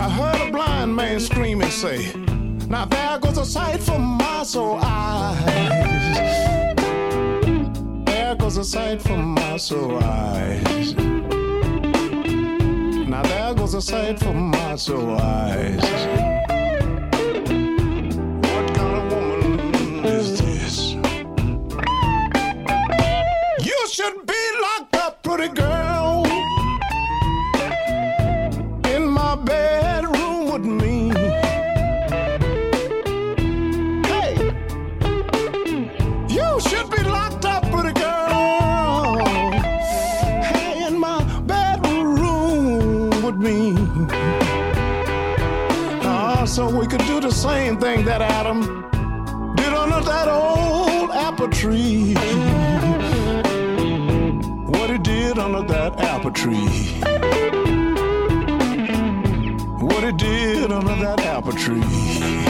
I 0.00 0.08
heard 0.08 0.48
a 0.48 0.50
blind 0.50 0.96
man 0.96 1.20
scream 1.20 1.60
and 1.60 1.70
say, 1.70 2.10
Now 2.68 2.86
there 2.86 3.18
goes 3.18 3.36
a 3.36 3.44
sight 3.44 3.82
for 3.82 3.98
my 3.98 4.44
soul 4.44 4.78
eyes. 4.82 6.16
There 8.06 8.34
goes 8.36 8.56
a 8.56 8.64
sight 8.64 9.02
for 9.02 9.18
my 9.18 9.58
soul 9.58 10.02
eyes. 10.02 10.94
Now 13.18 13.24
there 13.24 13.54
goes 13.54 13.74
a 13.74 13.82
sight 13.82 14.20
for 14.20 14.32
my 14.32 14.76
soul 14.76 15.18
eyes. 15.20 15.82
What 18.46 18.66
kind 18.76 18.96
of 18.96 19.12
woman 19.12 20.04
is 20.04 20.38
this? 20.40 20.92
You 23.68 23.88
should 23.90 24.24
be 24.24 24.42
locked 24.62 24.94
up, 24.98 25.20
pretty 25.24 25.52
girl, 25.52 25.87
we 46.78 46.86
could 46.86 47.04
do 47.06 47.20
the 47.20 47.30
same 47.30 47.78
thing 47.78 48.04
that 48.04 48.22
Adam 48.22 48.60
did 49.56 49.72
under 49.72 50.00
that 50.00 50.28
old 50.28 51.10
apple 51.10 51.48
tree. 51.48 52.14
What 54.72 54.90
he 54.90 54.98
did 54.98 55.38
under 55.38 55.62
that 55.62 55.98
apple 56.00 56.30
tree. 56.30 56.98
sit 60.58 60.72
under 60.72 60.94
that 60.96 61.20
apple 61.20 61.52
tree. 61.52 62.47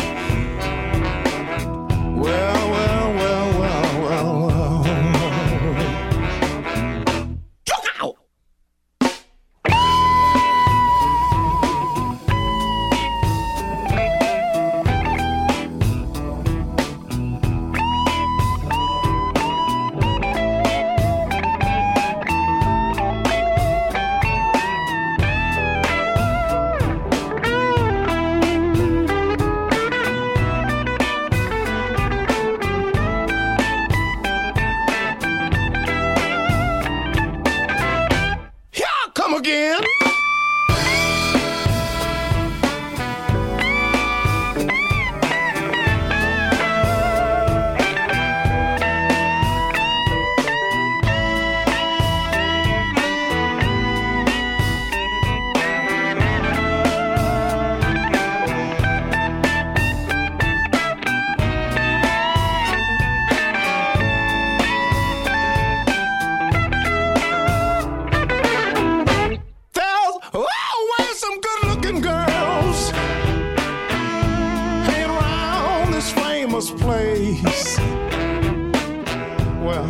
Well, 79.63 79.87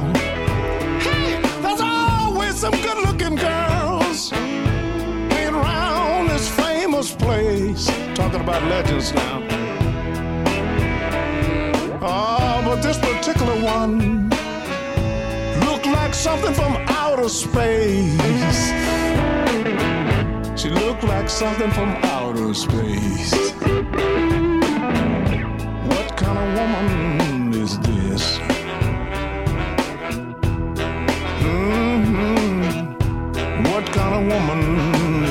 hey, 1.01 1.41
there's 1.63 1.81
always 1.81 2.57
some 2.57 2.73
good 2.73 2.99
looking 3.07 3.37
girls 3.37 4.31
hanging 4.31 5.55
around 5.55 6.29
this 6.29 6.49
famous 6.51 7.15
place. 7.15 7.87
Talking 8.15 8.41
about 8.41 8.63
legends 8.65 9.15
now. 9.15 9.43
Oh, 12.03 12.61
but 12.65 12.83
this 12.83 12.99
particular 12.99 13.57
one 13.63 14.29
looked 15.65 15.87
like 15.87 16.13
something 16.13 16.53
from 16.53 16.77
outer 16.89 17.31
space. 17.31 18.73
She 20.61 20.69
looked 20.69 21.05
like 21.05 21.31
something 21.31 21.71
from 21.71 21.97
outer 22.03 22.53
space. 22.53 23.33
What 25.89 26.17
kind 26.17 26.39
of 26.39 26.55
woman 26.59 27.08
a 34.19 34.21
woman. 34.21 35.28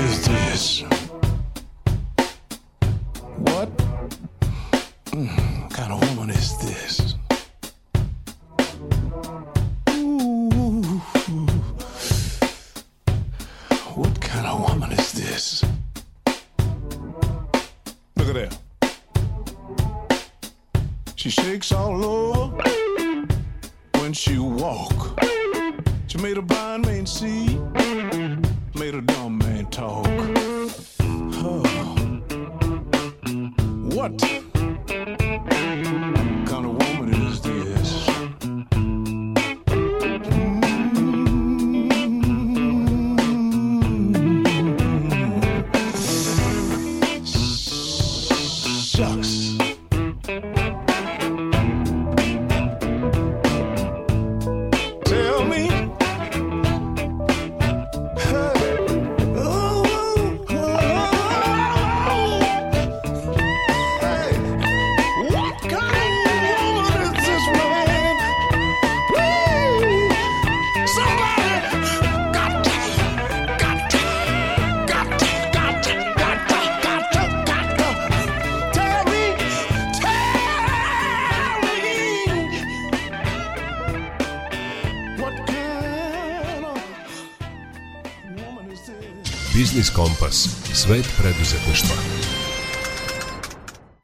Kompas. 89.97 90.49
Svet 90.73 91.09
preduzetništva. 91.21 91.95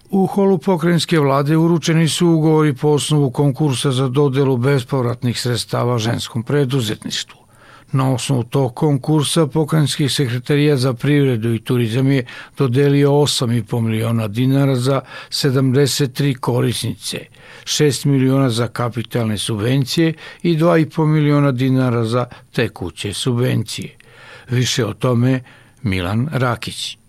U 0.10 0.26
holu 0.26 0.58
pokrajinske 0.58 1.20
vlade 1.20 1.58
uručeni 1.58 2.08
su 2.08 2.28
ugovori 2.28 2.74
po 2.74 2.88
osnovu 2.88 3.32
konkursa 3.32 3.92
za 3.92 4.08
dodelu 4.08 4.58
bespovratnih 4.58 5.42
sredstava 5.42 5.98
ženskom 5.98 6.44
preduzetništvu. 6.44 7.40
Na 7.92 8.14
osnovu 8.14 8.44
tog 8.44 8.76
konkursa 8.76 9.48
pokrajinski 9.48 10.10
sekretarijat 10.10 10.80
za 10.80 10.94
privredu 10.94 11.54
i 11.54 11.60
turizam 11.60 12.12
je 12.12 12.26
dodelio 12.58 13.10
8,5 13.10 13.82
miliona 13.82 14.28
dinara 14.28 14.76
za 14.76 15.02
73 15.30 16.38
korisnice, 16.38 17.20
6 17.64 18.06
miliona 18.06 18.50
za 18.50 18.68
kapitalne 18.68 19.38
subvencije 19.38 20.14
i 20.44 20.58
2,5 20.58 21.06
miliona 21.06 21.52
dinara 21.52 22.06
za 22.06 22.26
tekuće 22.52 23.14
subvencije. 23.14 23.98
Više 24.50 24.86
o 24.86 24.94
tome 24.94 25.42
Milan 25.84 26.30
Rakić. 26.32 27.03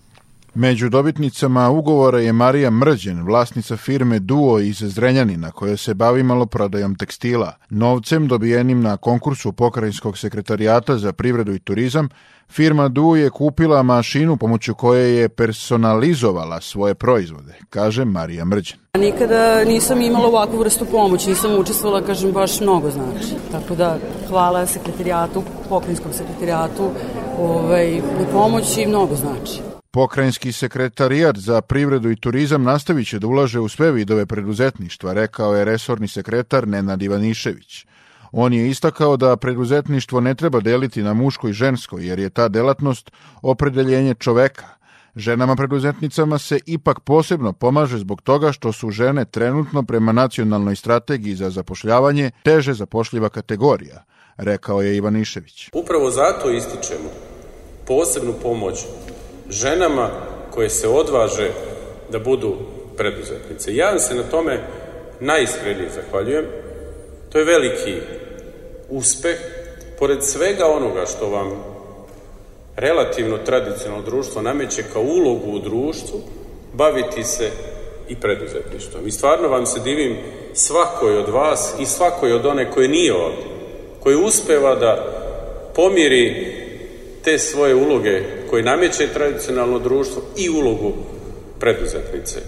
Među 0.56 0.88
dobitnicama 0.88 1.70
ugovora 1.70 2.20
je 2.20 2.32
Marija 2.32 2.70
Mrđen, 2.70 3.22
vlasnica 3.22 3.76
firme 3.76 4.18
Duo 4.18 4.58
iz 4.58 4.76
Zrenjanina, 4.76 5.50
koja 5.50 5.76
se 5.76 5.94
bavi 5.94 6.22
maloprodajom 6.22 6.94
tekstila. 6.94 7.52
Novcem 7.70 8.28
dobijenim 8.28 8.82
na 8.82 8.96
konkursu 8.96 9.52
Pokrajinskog 9.52 10.18
sekretarijata 10.18 10.98
za 10.98 11.12
privredu 11.12 11.54
i 11.54 11.58
turizam, 11.58 12.08
firma 12.48 12.88
Duo 12.88 13.16
je 13.16 13.30
kupila 13.30 13.82
mašinu 13.82 14.36
pomoću 14.36 14.74
koje 14.74 15.16
je 15.16 15.28
personalizovala 15.28 16.60
svoje 16.60 16.94
proizvode, 16.94 17.54
kaže 17.70 18.04
Marija 18.04 18.44
Mrđen. 18.44 18.78
Nikada 18.98 19.64
nisam 19.64 20.00
imala 20.00 20.26
ovakvu 20.26 20.58
vrstu 20.58 20.84
pomoći, 20.84 21.28
nisam 21.28 21.58
učestvovala, 21.58 22.06
kažem, 22.06 22.32
baš 22.32 22.60
mnogo 22.60 22.90
znači. 22.90 23.34
Tako 23.52 23.74
da, 23.74 23.98
hvala 24.28 24.66
sekretarijatu, 24.66 25.42
pokrinjskom 25.68 26.12
sekretarijatu, 26.12 26.90
ovaj, 27.38 27.96
na 27.96 28.26
pomoći 28.32 28.86
mnogo 28.86 29.14
znači. 29.14 29.73
Pokrajinski 29.94 30.52
sekretarijat 30.52 31.36
za 31.38 31.60
privredu 31.60 32.10
i 32.10 32.16
turizam 32.16 32.62
nastavit 32.62 33.08
će 33.08 33.18
da 33.18 33.26
ulaže 33.26 33.60
u 33.60 33.68
sve 33.68 33.92
vidove 33.92 34.26
preduzetništva, 34.26 35.12
rekao 35.12 35.54
je 35.56 35.64
resorni 35.64 36.08
sekretar 36.08 36.68
Nenad 36.68 37.02
Ivanišević. 37.02 37.86
On 38.32 38.52
je 38.52 38.68
istakao 38.70 39.16
da 39.16 39.36
preduzetništvo 39.36 40.20
ne 40.20 40.34
treba 40.34 40.60
deliti 40.60 41.02
na 41.02 41.14
muško 41.14 41.48
i 41.48 41.52
žensko, 41.52 41.98
jer 41.98 42.18
je 42.18 42.30
ta 42.30 42.48
delatnost 42.48 43.10
opredeljenje 43.42 44.14
čoveka. 44.14 44.66
Ženama 45.16 45.56
preduzetnicama 45.56 46.38
se 46.38 46.58
ipak 46.66 47.00
posebno 47.00 47.52
pomaže 47.52 47.98
zbog 47.98 48.22
toga 48.22 48.52
što 48.52 48.72
su 48.72 48.90
žene 48.90 49.24
trenutno 49.24 49.82
prema 49.82 50.12
nacionalnoj 50.12 50.76
strategiji 50.76 51.34
za 51.34 51.50
zapošljavanje 51.50 52.30
teže 52.42 52.72
zapošljiva 52.72 53.28
kategorija, 53.28 54.04
rekao 54.36 54.82
je 54.82 54.96
Ivanišević. 54.96 55.68
Upravo 55.72 56.10
zato 56.10 56.50
ističemo 56.50 57.10
posebnu 57.86 58.32
pomoć 58.42 58.84
ženama 59.50 60.10
koje 60.50 60.70
se 60.70 60.88
odvaže 60.88 61.50
da 62.10 62.18
budu 62.18 62.56
preduzetnice. 62.96 63.74
Ja 63.74 63.90
vam 63.90 63.98
se 63.98 64.14
na 64.14 64.22
tome 64.22 64.60
najiskrenije 65.20 65.90
zahvaljujem. 65.94 66.44
To 67.32 67.38
je 67.38 67.44
veliki 67.44 67.94
uspeh, 68.88 69.36
pored 69.98 70.24
svega 70.24 70.66
onoga 70.66 71.06
što 71.06 71.28
vam 71.28 71.64
relativno 72.76 73.38
tradicionalno 73.38 74.04
društvo 74.04 74.42
nameće 74.42 74.82
kao 74.92 75.02
ulogu 75.02 75.50
u 75.50 75.58
društvu, 75.58 76.20
baviti 76.72 77.24
se 77.24 77.50
i 78.08 78.16
preduzetništvom. 78.16 79.06
I 79.06 79.10
stvarno 79.10 79.48
vam 79.48 79.66
se 79.66 79.80
divim 79.80 80.16
svakoj 80.54 81.18
od 81.18 81.28
vas 81.28 81.74
i 81.80 81.86
svakoj 81.86 82.32
od 82.32 82.46
one 82.46 82.70
koje 82.70 82.88
nije 82.88 83.14
ovde, 83.14 83.42
koji 84.02 84.16
uspeva 84.16 84.74
da 84.74 85.20
pomiri 85.74 86.63
te 87.24 87.38
svoje 87.38 87.74
uloge 87.74 88.22
koje 88.50 88.62
nameće 88.62 89.08
tradicionalno 89.14 89.78
društvo 89.78 90.22
i 90.36 90.50
ulogu 90.50 90.92
preduzetnice. 91.60 92.40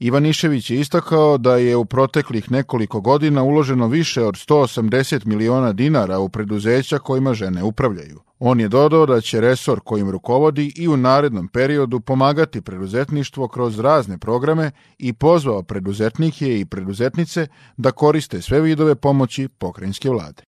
Ivanišević 0.00 0.70
je 0.70 0.80
istakao 0.80 1.38
da 1.38 1.56
je 1.56 1.76
u 1.76 1.84
proteklih 1.84 2.50
nekoliko 2.50 3.00
godina 3.00 3.42
uloženo 3.42 3.88
više 3.88 4.22
od 4.22 4.34
180 4.34 5.26
miliona 5.26 5.72
dinara 5.72 6.18
u 6.18 6.28
preduzeća 6.28 6.98
kojima 6.98 7.34
žene 7.34 7.62
upravljaju. 7.62 8.20
On 8.38 8.60
je 8.60 8.68
dodao 8.68 9.06
da 9.06 9.20
će 9.20 9.40
resor 9.40 9.80
kojim 9.84 10.10
rukovodi 10.10 10.72
i 10.76 10.88
u 10.88 10.96
narednom 10.96 11.48
periodu 11.48 12.00
pomagati 12.00 12.60
preduzetništvo 12.60 13.48
kroz 13.48 13.78
razne 13.78 14.18
programe 14.18 14.70
i 14.98 15.12
pozvao 15.12 15.62
preduzetnike 15.62 16.60
i 16.60 16.64
preduzetnice 16.64 17.46
da 17.76 17.90
koriste 17.90 18.42
sve 18.42 18.60
vidove 18.60 18.94
pomoći 18.94 19.48
pokrajinske 19.48 20.10
vlade. 20.10 20.49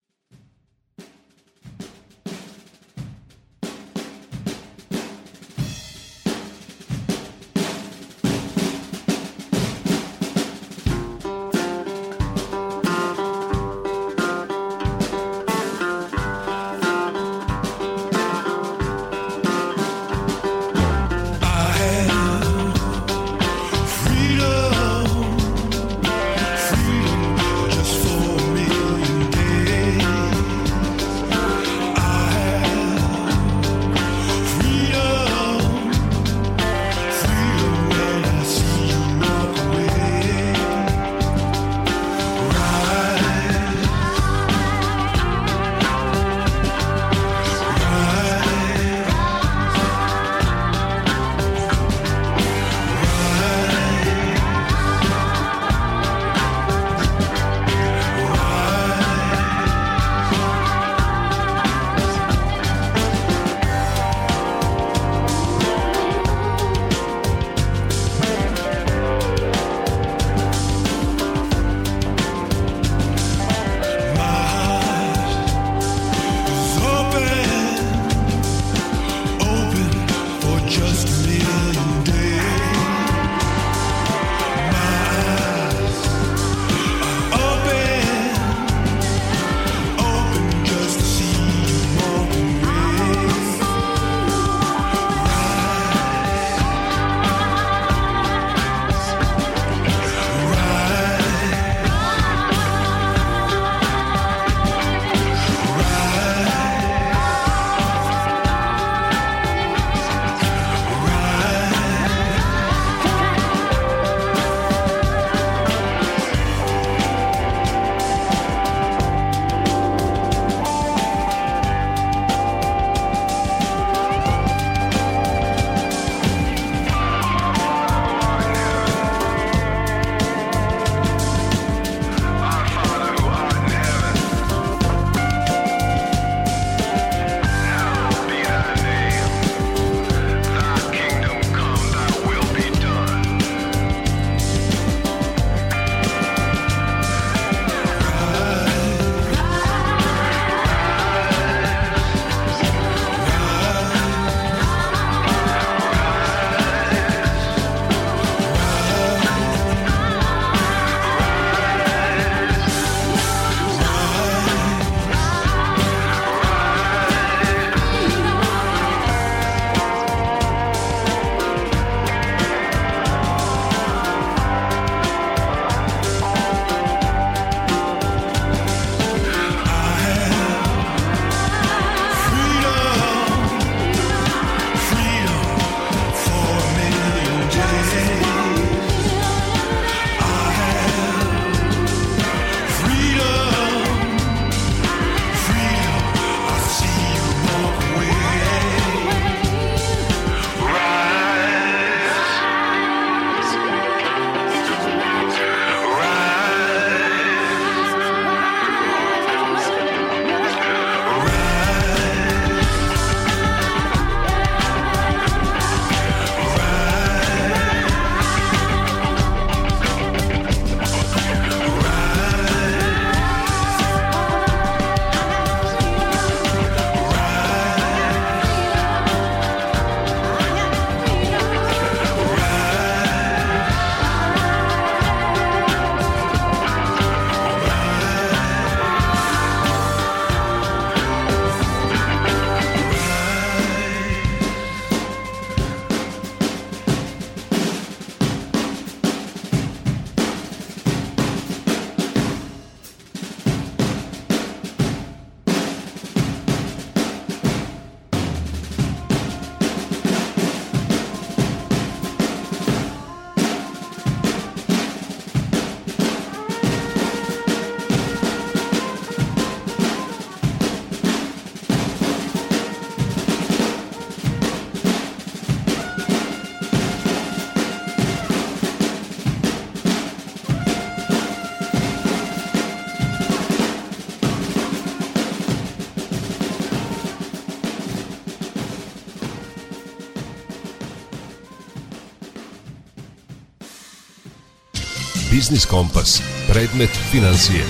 Biznis 295.45 295.67
Kompas. 295.67 296.23
Predmet 296.53 296.91
financije. 297.11 297.65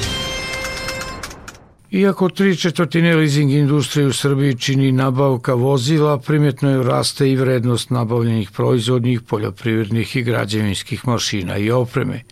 Iako 1.91 2.29
tri 2.29 2.57
četvrtine 2.57 3.17
leasing 3.17 3.53
industrije 3.53 4.07
u 4.07 4.13
Srbiji 4.13 4.59
čini 4.59 4.93
nabavka 4.93 5.55
vozila, 5.55 6.19
primjetno 6.19 6.71
je 6.71 6.83
raste 6.83 7.31
i 7.31 7.37
vrednost 7.37 7.91
nabavljenih 7.91 8.51
proizvodnih, 8.51 9.21
poljoprivrednih 9.21 10.17
i 10.17 10.23
građevinskih 10.23 11.09
mašina 11.09 11.57
i 11.57 11.71
opreme. 11.71 12.23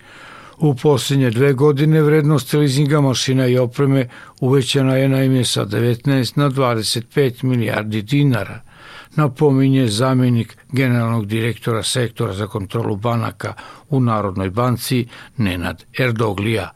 U 0.59 0.75
posljednje 0.75 1.31
dve 1.31 1.53
godine 1.53 2.03
vrednost 2.03 2.53
leasinga 2.53 3.01
mašina 3.01 3.47
i 3.47 3.59
opreme 3.59 4.09
uvećana 4.41 4.97
je 4.97 5.09
naime 5.09 5.45
sa 5.45 5.67
19 5.67 6.39
na 6.39 6.51
25 6.51 7.45
milijardi 7.45 8.03
dinara, 8.03 8.61
napominje 9.17 9.87
zamjenik 9.87 10.57
generalnog 10.73 11.27
direktora 11.27 11.83
sektora 11.83 12.33
za 12.33 12.47
kontrolu 12.47 12.97
banaka 12.97 13.53
u 13.91 14.01
Narodnoj 14.01 14.51
banci 14.51 15.07
Nenad 15.39 15.85
Erdoglija 15.99 16.71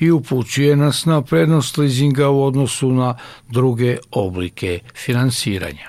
i 0.00 0.10
upućuje 0.10 0.76
nas 0.76 1.06
na 1.06 1.22
prednost 1.30 1.78
leasinga 1.78 2.28
u 2.28 2.42
odnosu 2.44 2.92
na 2.92 3.14
druge 3.52 3.96
oblike 4.12 4.78
finansiranja. 5.06 5.88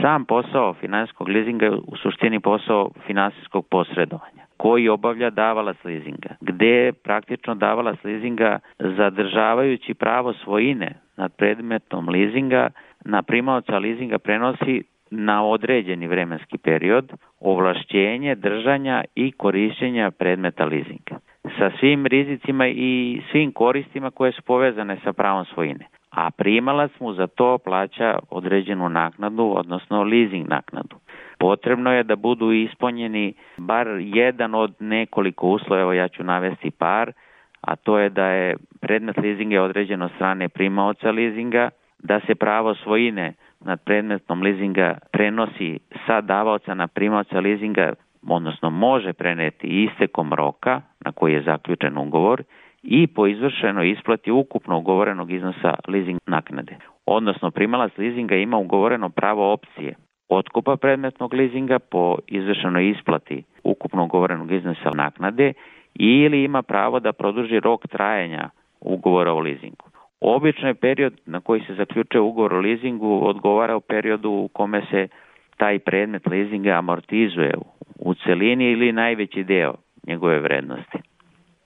Sam 0.00 0.24
posao 0.24 0.74
finansijskog 0.80 1.28
leasinga 1.28 1.64
je 1.64 1.72
u 1.72 1.96
suštini 2.02 2.40
posao 2.40 2.90
finansijskog 3.06 3.66
posredovanja 3.70 4.46
koji 4.56 4.88
obavlja 4.88 5.30
davalac 5.30 5.76
leasinga, 5.84 6.36
gde 6.40 6.92
praktično 7.04 7.54
davalac 7.54 7.96
leasinga 8.04 8.58
zadržavajući 8.78 9.94
pravo 9.94 10.32
svojine 10.44 11.00
nad 11.16 11.32
predmetom 11.36 12.08
leasinga 12.08 12.70
na 13.04 13.22
primaoca 13.22 13.78
leasinga 13.78 14.18
prenosi 14.18 14.82
na 15.10 15.44
određeni 15.44 16.06
vremenski 16.06 16.58
period 16.58 17.12
ovlašćenje 17.40 18.34
držanja 18.34 19.04
i 19.14 19.32
korišćenja 19.32 20.10
predmeta 20.10 20.64
leasinga 20.64 21.18
sa 21.58 21.70
svim 21.80 22.06
rizicima 22.06 22.66
i 22.68 23.20
svim 23.30 23.52
koristima 23.52 24.10
koje 24.10 24.32
su 24.32 24.42
povezane 24.42 24.96
sa 25.04 25.12
pravom 25.12 25.44
svojine. 25.44 25.86
A 26.10 26.30
primalac 26.30 26.90
mu 27.00 27.12
za 27.12 27.26
to 27.26 27.58
plaća 27.58 28.18
određenu 28.30 28.88
naknadu, 28.88 29.52
odnosno 29.56 30.02
leasing 30.02 30.48
naknadu. 30.48 30.96
Potrebno 31.38 31.92
je 31.92 32.02
da 32.02 32.16
budu 32.16 32.52
ispunjeni 32.52 33.34
bar 33.56 33.86
jedan 33.98 34.54
od 34.54 34.74
nekoliko 34.80 35.48
uslova, 35.48 35.82
evo 35.82 35.92
ja 35.92 36.08
ću 36.08 36.24
navesti 36.24 36.70
par, 36.70 37.12
a 37.60 37.76
to 37.76 37.98
je 37.98 38.08
da 38.08 38.26
je 38.26 38.56
predmet 38.80 39.16
leasinga 39.16 39.62
određen 39.62 40.02
od 40.02 40.10
strane 40.14 40.48
primaoca 40.48 41.10
leasinga, 41.10 41.70
da 41.98 42.20
se 42.20 42.34
pravo 42.34 42.74
svojine 42.74 43.32
nad 43.66 43.80
predmetom 43.84 44.42
leasinga 44.42 44.98
prenosi 45.12 45.78
sa 46.06 46.20
davaoca 46.20 46.74
na 46.74 46.86
primaoca 46.86 47.40
leasinga, 47.40 47.92
odnosno 48.28 48.70
može 48.70 49.12
preneti 49.12 49.66
istekom 49.66 50.32
roka 50.32 50.80
na 51.04 51.12
koji 51.12 51.32
je 51.32 51.42
zaključen 51.42 51.98
ugovor 51.98 52.42
i 52.82 53.06
po 53.06 53.26
izvršenoj 53.26 53.90
isplati 53.90 54.30
ukupno 54.30 54.78
ugovorenog 54.78 55.30
iznosa 55.32 55.74
leasing 55.88 56.18
naknade. 56.26 56.76
Odnosno 57.06 57.50
primalac 57.50 57.92
leasinga 57.98 58.34
ima 58.34 58.56
ugovoreno 58.56 59.08
pravo 59.08 59.52
opcije 59.52 59.94
otkupa 60.28 60.76
predmetnog 60.76 61.34
leasinga 61.34 61.78
po 61.78 62.16
izvršenoj 62.26 62.90
isplati 62.90 63.42
ukupno 63.64 64.04
ugovorenog 64.04 64.52
iznosa 64.52 64.90
naknade 64.94 65.52
ili 65.94 66.44
ima 66.44 66.62
pravo 66.62 67.00
da 67.00 67.12
produži 67.12 67.60
rok 67.60 67.88
trajanja 67.88 68.50
ugovora 68.80 69.32
o 69.32 69.40
leasingu. 69.40 69.84
Obično 70.20 70.68
je 70.68 70.74
period 70.74 71.14
na 71.26 71.40
koji 71.40 71.60
se 71.60 71.74
zaključuje 71.74 72.20
ugovor 72.20 72.54
o 72.54 72.60
leasingu 72.60 73.20
odgovara 73.26 73.76
u 73.76 73.80
periodu 73.80 74.30
u 74.30 74.48
kome 74.48 74.82
se 74.90 75.08
taj 75.56 75.78
predmet 75.78 76.26
leasinga 76.26 76.70
amortizuje 76.70 77.54
u 77.98 78.14
celini 78.14 78.64
ili 78.64 78.92
najveći 78.92 79.44
deo 79.44 79.74
njegove 80.06 80.40
vrednosti. 80.40 80.98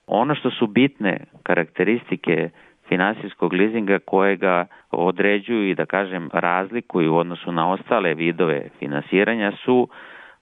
Ono 0.06 0.34
što 0.34 0.50
su 0.50 0.66
bitne 0.66 1.24
karakteristike 1.42 2.50
finansijskog 2.88 3.52
leasinga 3.52 3.98
kojega 3.98 4.66
određuju 4.90 5.70
i 5.70 5.74
da 5.74 5.86
kažem 5.86 6.28
razlikuju 6.32 7.14
u 7.14 7.16
odnosu 7.16 7.52
na 7.52 7.70
ostale 7.72 8.14
vidove 8.14 8.68
finansiranja 8.78 9.52
su 9.64 9.88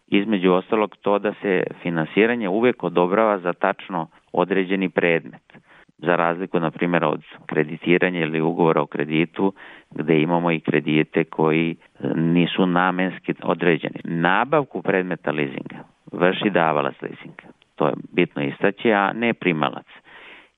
između 0.07 0.53
ostalog 0.53 0.97
to 0.97 1.19
da 1.19 1.35
se 1.43 1.63
finansiranje 1.83 2.49
uvek 2.49 2.85
odobrava 2.85 3.39
za 3.39 3.53
tačno 3.53 4.09
određeni 4.33 4.89
predmet. 4.89 5.59
Za 5.99 6.17
razliku, 6.17 6.61
na 6.61 6.71
primjer, 6.71 7.05
od 7.05 7.23
kreditiranja 7.47 8.21
ili 8.21 8.41
ugovora 8.41 8.83
o 8.83 8.87
kreditu, 8.87 9.53
gde 9.91 10.21
imamo 10.21 10.51
i 10.51 10.61
kredite 10.61 11.25
koji 11.25 11.77
nisu 12.15 12.67
namenski 12.67 13.35
određeni. 13.43 14.01
Nabavku 14.05 14.83
predmeta 14.83 15.31
leasinga 15.31 15.85
vrši 16.13 16.51
davalac 16.51 16.95
leasinga. 17.03 17.43
To 17.75 17.87
je 17.87 17.95
bitno 18.13 18.43
istaći, 18.43 18.93
a 18.93 19.13
ne 19.13 19.35
primalac 19.35 19.87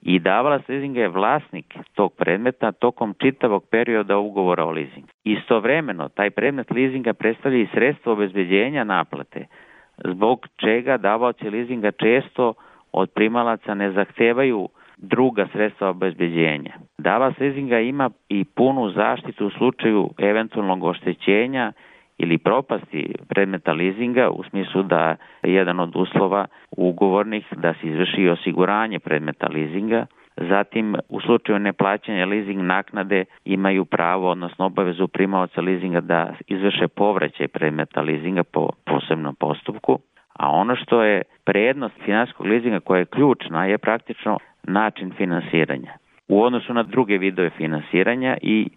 i 0.03 0.18
davalac 0.18 0.68
leasinga 0.68 1.01
je 1.01 1.09
vlasnik 1.09 1.74
tog 1.95 2.12
predmeta 2.14 2.72
tokom 2.72 3.14
čitavog 3.18 3.64
perioda 3.70 4.18
ugovora 4.18 4.64
o 4.64 4.70
leasingu. 4.70 5.09
Istovremeno, 5.24 6.09
taj 6.09 6.30
predmet 6.30 6.70
leasinga 6.70 7.12
predstavlja 7.12 7.59
i 7.59 7.68
sredstvo 7.74 8.12
obezbeđenja 8.12 8.84
naplate, 8.84 9.47
zbog 10.05 10.47
čega 10.57 10.97
davaoci 10.97 11.51
leasinga 11.51 11.91
često 11.91 12.55
od 12.93 13.11
primalaca 13.11 13.74
ne 13.74 13.93
zahtevaju 13.93 14.68
druga 15.03 15.47
sredstva 15.53 15.89
obezbeđenja. 15.89 16.73
Davalac 16.99 17.39
leasinga 17.39 17.79
ima 17.79 18.11
i 18.29 18.45
punu 18.45 18.91
zaštitu 18.91 19.47
u 19.47 19.51
slučaju 19.51 20.11
eventualnog 20.19 20.85
oštećenja 20.85 21.73
ili 22.19 22.39
propasti 22.39 23.15
predmeta 23.29 23.73
leasinga 23.73 24.31
u 24.31 24.43
smislu 24.43 24.83
da 24.83 25.17
je 25.43 25.55
jedan 25.55 25.81
od 25.81 25.97
uslova 25.97 26.47
ugovornih 26.71 27.47
da 27.57 27.75
se 27.75 27.89
izvrši 27.89 28.29
osiguranje 28.29 28.99
predmeta 28.99 29.49
leasinga, 29.49 30.07
Zatim, 30.37 30.97
u 31.09 31.21
slučaju 31.21 31.59
neplaćanja 31.59 32.27
leasing 32.27 32.61
naknade 32.61 33.25
imaju 33.45 33.85
pravo, 33.85 34.31
odnosno 34.31 34.67
obavezu 34.67 35.09
primaoca 35.09 35.61
leasinga 35.61 36.01
da 36.01 36.33
izvrše 36.47 36.89
povraćaj 36.89 37.49
predmeta 37.49 38.01
leasinga 38.01 38.43
po 38.43 38.69
posebnom 38.85 39.35
postupku. 39.35 39.99
A 40.33 40.51
ono 40.51 40.77
što 40.77 41.03
je 41.03 41.23
prednost 41.45 41.95
finansijskog 42.05 42.47
leasinga 42.47 42.81
koja 42.81 42.99
je 42.99 43.05
ključna 43.05 43.67
je 43.67 43.79
praktično 43.79 44.39
način 44.63 45.13
finansiranja. 45.17 45.93
U 46.29 46.43
odnosu 46.43 46.75
na 46.75 46.83
druge 46.83 47.19
vidove 47.19 47.51
finansiranja 47.51 48.37
i 48.43 48.69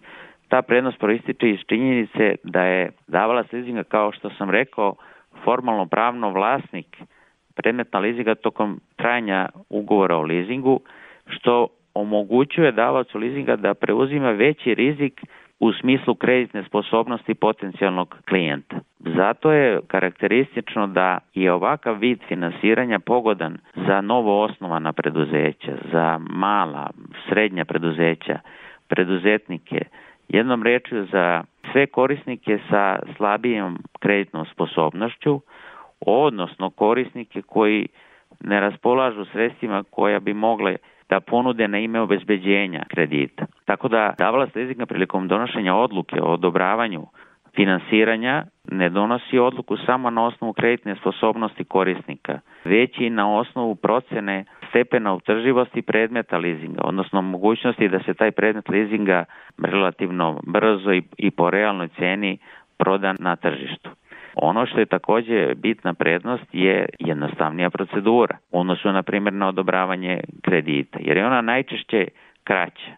ta 0.48 0.62
prednost 0.62 0.98
proističe 0.98 1.50
iz 1.50 1.60
činjenice 1.68 2.34
da 2.44 2.62
je 2.62 2.90
davala 3.06 3.44
leasinga, 3.52 3.82
kao 3.82 4.12
što 4.12 4.30
sam 4.30 4.50
rekao, 4.50 4.94
formalno 5.44 5.86
pravno 5.86 6.30
vlasnik 6.30 6.96
predmetna 7.54 8.00
leasinga 8.00 8.34
tokom 8.34 8.80
trajanja 8.96 9.48
ugovora 9.68 10.16
o 10.16 10.22
leasingu, 10.22 10.80
što 11.26 11.68
omogućuje 11.94 12.72
davalcu 12.72 13.18
leasinga 13.18 13.56
da 13.56 13.74
preuzima 13.74 14.30
veći 14.30 14.74
rizik 14.74 15.20
u 15.60 15.72
smislu 15.72 16.14
kreditne 16.14 16.64
sposobnosti 16.64 17.34
potencijalnog 17.34 18.16
klijenta. 18.28 18.76
Zato 18.98 19.52
je 19.52 19.80
karakteristično 19.86 20.86
da 20.86 21.18
je 21.34 21.52
ovakav 21.52 21.98
vid 21.98 22.18
finansiranja 22.28 22.98
pogodan 22.98 23.58
za 23.86 24.00
novo 24.00 24.42
osnovana 24.44 24.92
preduzeća, 24.92 25.72
za 25.92 26.18
mala, 26.30 26.90
srednja 27.28 27.64
preduzeća, 27.64 28.38
preduzetnike, 28.88 29.84
Jednom 30.28 30.62
rečju 30.62 31.06
za 31.12 31.44
sve 31.72 31.86
korisnike 31.86 32.58
sa 32.70 32.98
slabijom 33.16 33.78
kreditnom 34.00 34.46
sposobnošću, 34.46 35.40
odnosno 36.00 36.70
korisnike 36.70 37.42
koji 37.42 37.88
ne 38.40 38.60
raspolažu 38.60 39.24
sredstvima 39.24 39.84
koja 39.90 40.20
bi 40.20 40.34
mogle 40.34 40.76
da 41.08 41.20
ponude 41.20 41.68
na 41.68 41.78
ime 41.78 42.00
obezbeđenja 42.00 42.82
kredita. 42.88 43.46
Tako 43.64 43.88
da 43.88 44.14
davalac 44.18 44.54
leasinga 44.54 44.86
prilikom 44.86 45.28
donošenja 45.28 45.74
odluke 45.74 46.22
o 46.22 46.32
odobravanju 46.32 47.06
finansiranja 47.56 48.44
ne 48.72 48.90
donosi 48.90 49.38
odluku 49.38 49.76
samo 49.76 50.10
na 50.10 50.26
osnovu 50.26 50.52
kreditne 50.52 50.96
sposobnosti 50.96 51.64
korisnika, 51.64 52.40
već 52.64 52.98
i 52.98 53.10
na 53.10 53.36
osnovu 53.36 53.74
procene 53.74 54.44
stepena 54.68 55.14
utrživosti 55.14 55.82
predmeta 55.82 56.38
leasinga, 56.38 56.80
odnosno 56.84 57.22
mogućnosti 57.22 57.88
da 57.88 58.00
se 58.02 58.14
taj 58.14 58.30
predmet 58.30 58.68
leasinga 58.68 59.24
relativno 59.58 60.40
brzo 60.46 60.92
i, 61.16 61.30
po 61.30 61.50
realnoj 61.50 61.88
ceni 61.88 62.38
proda 62.78 63.14
na 63.18 63.36
tržištu. 63.36 63.90
Ono 64.36 64.66
što 64.66 64.80
je 64.80 64.86
takođe 64.86 65.54
bitna 65.54 65.94
prednost 65.94 66.44
je 66.52 66.86
jednostavnija 66.98 67.70
procedura, 67.70 68.36
odnosu 68.52 68.92
na 68.92 69.02
primjer 69.02 69.34
na 69.34 69.48
odobravanje 69.48 70.20
kredita, 70.42 70.98
jer 71.02 71.16
je 71.16 71.26
ona 71.26 71.40
najčešće 71.40 72.08
kraća. 72.44 72.90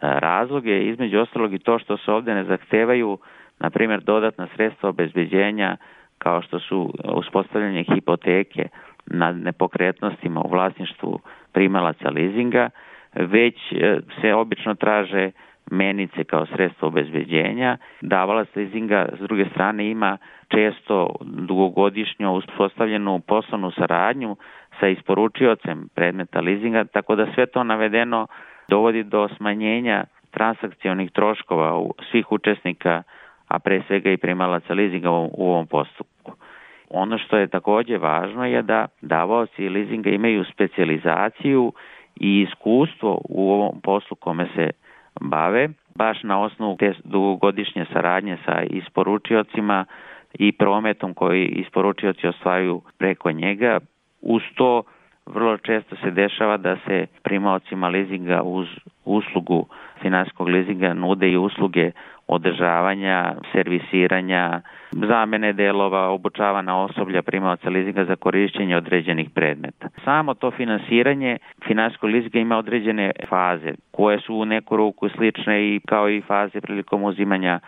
Razlog 0.00 0.66
je 0.66 0.88
između 0.88 1.18
ostalog 1.18 1.54
i 1.54 1.58
to 1.58 1.78
što 1.78 1.96
se 1.96 2.12
ovde 2.12 2.34
ne 2.34 2.44
zahtevaju 2.44 3.18
na 3.58 3.70
primjer 3.70 4.00
dodatna 4.00 4.48
sredstva 4.56 4.88
obezbeđenja 4.88 5.76
kao 6.18 6.42
što 6.42 6.58
su 6.58 6.94
uspostavljanje 7.14 7.84
hipoteke 7.94 8.68
na 9.06 9.32
nepokretnostima 9.32 10.40
u 10.40 10.48
vlasništvu 10.50 11.20
primalaca 11.52 12.10
leasinga, 12.10 12.70
već 13.14 13.56
e, 13.72 14.00
se 14.20 14.34
obično 14.34 14.74
traže 14.74 15.30
menice 15.72 16.24
kao 16.24 16.46
sredstvo 16.46 16.88
obezbeđenja. 16.88 17.76
Davalac 18.00 18.48
leasinga 18.56 19.08
s 19.18 19.20
druge 19.20 19.44
strane 19.44 19.90
ima 19.90 20.18
često 20.48 21.14
dugogodišnjo 21.20 22.32
uspostavljenu 22.32 23.20
poslovnu 23.20 23.70
saradnju 23.70 24.36
sa 24.80 24.88
isporučiocem 24.88 25.88
predmeta 25.94 26.40
leasinga, 26.40 26.84
tako 26.84 27.16
da 27.16 27.26
sve 27.34 27.46
to 27.46 27.64
navedeno 27.64 28.26
dovodi 28.68 29.02
do 29.02 29.28
smanjenja 29.36 30.04
transakcionih 30.30 31.10
troškova 31.10 31.78
u 31.78 31.94
svih 32.10 32.32
učesnika, 32.32 33.02
a 33.48 33.58
pre 33.58 33.82
svega 33.86 34.10
i 34.10 34.16
primalaca 34.16 34.74
leasinga 34.74 35.10
u 35.10 35.30
ovom 35.36 35.66
postupku. 35.66 36.32
Ono 36.90 37.18
što 37.18 37.36
je 37.36 37.46
takođe 37.46 37.98
važno 37.98 38.46
je 38.46 38.62
da 38.62 38.86
davaoci 39.02 39.68
leasinga 39.68 40.10
imaju 40.10 40.44
specializaciju 40.44 41.72
i 42.20 42.40
iskustvo 42.40 43.20
u 43.28 43.52
ovom 43.52 43.80
poslu 43.80 44.16
kome 44.16 44.46
se 44.54 44.70
bave, 45.20 45.68
baš 45.94 46.22
na 46.22 46.40
osnovu 46.42 46.76
te 46.76 46.94
dugogodišnje 47.04 47.86
saradnje 47.92 48.36
sa 48.44 48.62
isporučiocima 48.62 49.84
i 50.38 50.52
prometom 50.52 51.14
koji 51.14 51.46
isporučioci 51.46 52.26
ostvaruju 52.26 52.82
preko 52.98 53.32
njega. 53.32 53.80
Uz 54.20 54.42
to 54.54 54.82
vrlo 55.26 55.56
često 55.56 55.96
se 55.96 56.10
dešava 56.10 56.56
da 56.56 56.76
se 56.86 57.06
primaocima 57.22 57.88
leasinga 57.88 58.42
uz 58.42 58.68
uslugu 59.04 59.66
finansijskog 60.02 60.48
leasinga 60.48 60.94
nude 60.94 61.30
i 61.30 61.36
usluge 61.36 61.90
održavanja, 62.28 63.34
servisiranja, 63.52 64.60
zamene 64.92 65.52
delova, 65.52 66.08
obučavana 66.08 66.82
osoblja 66.82 67.22
primaoca 67.22 67.70
leasinga 67.70 68.04
za 68.04 68.16
korišćenje 68.16 68.76
određenih 68.76 69.30
predmeta. 69.30 69.88
Samo 70.04 70.34
to 70.34 70.50
finansiranje 70.50 71.38
finansijskog 71.66 72.10
leasinga 72.10 72.38
ima 72.38 72.58
određene 72.58 73.10
faze 73.28 73.72
koje 73.90 74.20
su 74.20 74.34
u 74.34 74.44
neku 74.44 74.76
ruku 74.76 75.08
slične 75.08 75.62
i 75.62 75.80
kao 75.86 76.10
i 76.10 76.20
faze 76.20 76.60
prilikom 76.60 77.04
uzimanja 77.04 77.60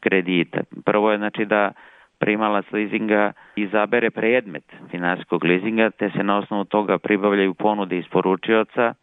kredita. 0.00 0.60
Prvo 0.84 1.12
je 1.12 1.18
znači 1.18 1.44
da 1.44 1.72
primalac 2.20 2.64
leasinga 2.72 3.32
izabere 3.56 4.10
predmet 4.10 4.64
finansijskog 4.90 5.44
leasinga, 5.44 5.90
te 5.90 6.10
se 6.10 6.22
na 6.22 6.38
osnovu 6.38 6.64
toga 6.64 6.98
pribavljaju 6.98 7.54
ponude 7.54 7.98
isporučioca, 7.98 8.94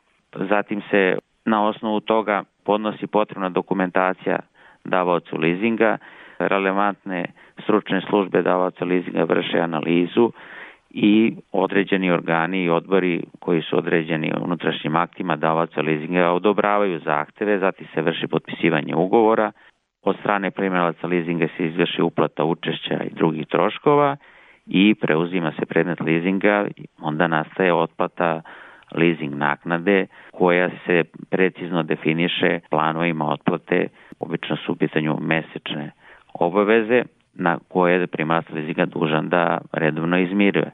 zatim 0.49 0.82
se 0.91 1.18
na 1.45 1.68
osnovu 1.68 1.99
toga 1.99 2.43
podnosi 2.63 3.07
potrebna 3.07 3.49
dokumentacija 3.49 4.39
davaocu 4.86 5.38
leasinga, 5.38 5.97
relevantne 6.39 7.26
stručne 7.63 8.01
službe 8.01 8.41
davaoca 8.41 8.86
leasinga 8.86 9.24
vrše 9.24 9.59
analizu 9.59 10.32
i 10.89 11.36
određeni 11.51 12.11
organi 12.11 12.63
i 12.63 12.70
odbori 12.70 13.24
koji 13.39 13.61
su 13.61 13.78
određeni 13.78 14.32
unutrašnjim 14.41 14.95
aktima 14.95 15.36
davaoca 15.36 15.82
leasinga 15.82 16.32
odobravaju 16.32 16.99
zahteve, 16.99 17.59
zatim 17.59 17.88
se 17.93 18.01
vrši 18.01 18.28
potpisivanje 18.28 18.95
ugovora, 18.95 19.51
od 20.03 20.15
strane 20.19 20.51
primjelaca 20.51 21.07
leasinga 21.07 21.47
se 21.57 21.65
izvrši 21.65 22.01
uplata 22.01 22.43
učešća 22.43 23.03
i 23.03 23.15
drugih 23.15 23.47
troškova 23.47 24.17
i 24.65 24.95
preuzima 24.95 25.51
se 25.59 25.65
predmet 25.65 25.99
leasinga, 25.99 26.67
onda 27.01 27.27
nastaje 27.27 27.73
otplata 27.73 28.41
leasing 28.95 29.35
naknade 29.35 30.07
koja 30.31 30.69
se 30.85 31.03
precizno 31.29 31.83
definiše 31.83 32.59
planovima 32.69 33.29
otplate, 33.29 33.87
obično 34.19 34.55
su 34.55 34.71
u 34.71 34.75
pitanju 34.75 35.17
mesečne 35.21 35.91
obaveze 36.33 37.03
na 37.33 37.59
koje 37.67 37.99
je 37.99 38.07
primalac 38.07 38.45
leasinga 38.49 38.85
dužan 38.85 39.29
da 39.29 39.57
redovno 39.73 40.17
izmiruje. 40.17 40.71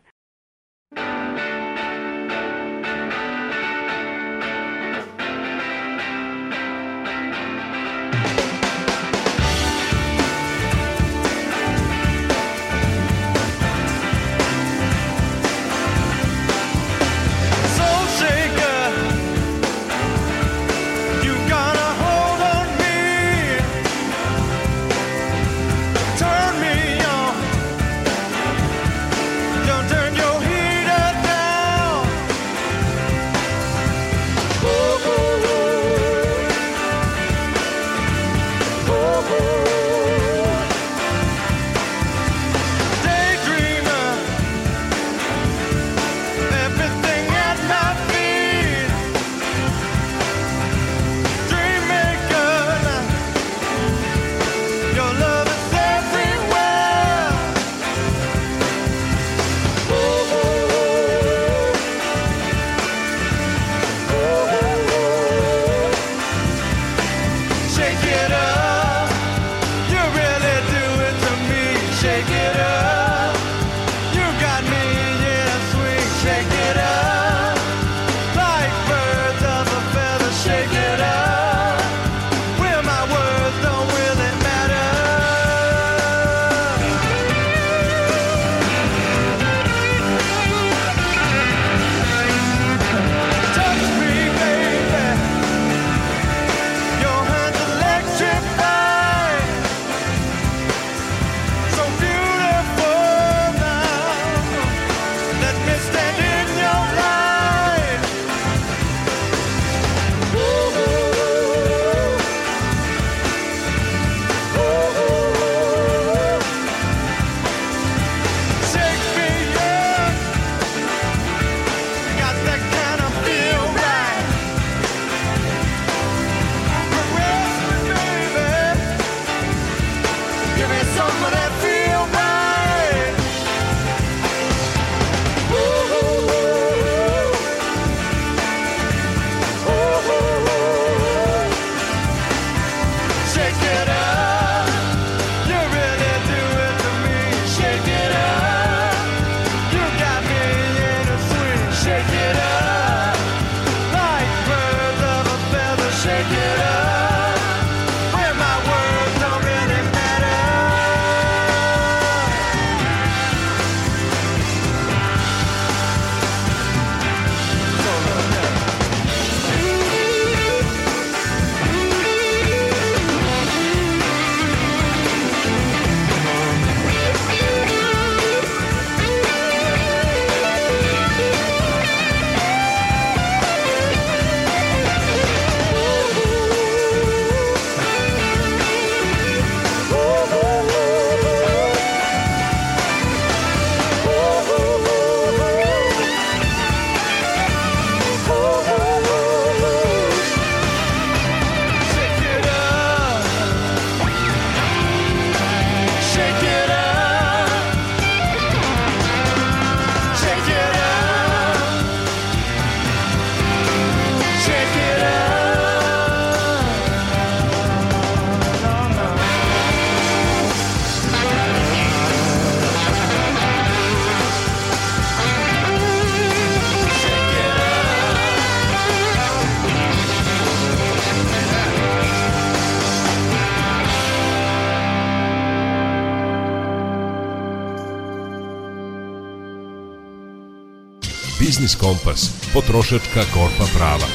Biznis 241.74 241.76
Kompas. 241.76 242.52
Potrošačka 242.54 243.22
korpa 243.34 243.66
prava. 243.78 244.08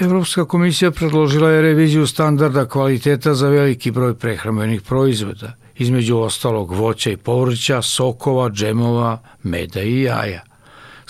Evropska 0.00 0.44
komisija 0.44 0.90
predložila 0.90 1.50
je 1.50 1.62
reviziju 1.62 2.06
standarda 2.06 2.68
kvaliteta 2.68 3.34
za 3.34 3.48
veliki 3.48 3.90
broj 3.90 4.14
prehrambenih 4.14 4.82
proizvoda, 4.82 5.56
između 5.78 6.16
ostalog 6.18 6.72
voća 6.72 7.10
i 7.10 7.16
povrća, 7.16 7.82
sokova, 7.82 8.50
džemova, 8.50 9.18
meda 9.42 9.82
i 9.82 10.02
jaja. 10.02 10.49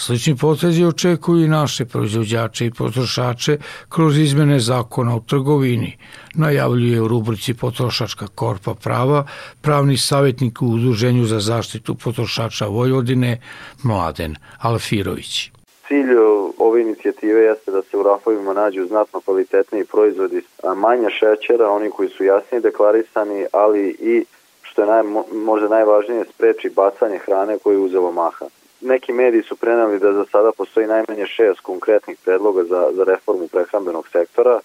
Slični 0.02 0.36
potezi 0.36 0.84
očekuju 0.84 1.44
i 1.44 1.48
naše 1.48 1.84
proizvođače 1.84 2.66
i 2.66 2.70
potrošače 2.70 3.58
kroz 3.88 4.18
izmene 4.18 4.60
zakona 4.60 5.16
o 5.16 5.20
trgovini, 5.20 5.98
najavljuje 6.34 7.00
u 7.02 7.08
rubrici 7.08 7.54
Potrošačka 7.54 8.26
korpa 8.34 8.74
prava 8.74 9.26
pravni 9.60 9.96
savjetnik 9.96 10.62
u 10.62 10.66
Udruženju 10.66 11.24
za 11.24 11.40
zaštitu 11.40 11.94
potrošača 11.94 12.66
Vojvodine 12.66 13.40
Mladen 13.82 14.36
Alfirović. 14.58 15.50
Cilj 15.88 16.10
ove 16.58 16.80
inicijative 16.80 17.40
jeste 17.40 17.70
da 17.70 17.82
se 17.82 17.96
u 17.96 18.02
rafovima 18.02 18.52
nađu 18.52 18.86
znatno 18.86 19.20
kvalitetniji 19.20 19.84
proizvodi, 19.84 20.42
manje 20.76 21.10
šećera, 21.10 21.70
oni 21.70 21.90
koji 21.90 22.08
su 22.08 22.24
jasnije 22.24 22.60
deklarisani, 22.60 23.44
ali 23.52 23.96
i 24.00 24.24
što 24.62 24.82
je 24.82 24.88
naj, 24.88 25.02
možda 25.32 25.68
najvažnije 25.68 26.24
spreči 26.34 26.70
bacanje 26.76 27.18
hrane 27.18 27.58
koje 27.58 27.74
je 27.74 27.78
uzelo 27.78 28.12
maha. 28.12 28.46
Neki 28.80 29.12
mediji 29.12 29.42
su 29.42 29.56
prenali 29.56 29.98
da 29.98 30.12
za 30.12 30.24
sada 30.32 30.52
postoji 30.52 30.86
najmanje 30.86 31.26
šest 31.26 31.60
konkretnih 31.60 32.18
predloga 32.24 32.64
za, 32.64 32.88
za 32.92 33.04
reformu 33.04 33.48
prehrambenog 33.48 34.08
sektora. 34.08 34.60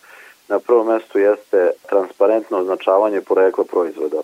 Na 0.48 0.60
prvom 0.60 0.88
mestu 0.88 1.20
jeste 1.20 1.72
transparentno 1.90 2.58
označavanje 2.58 3.22
porekla 3.22 3.64
proizvoda. 3.64 4.18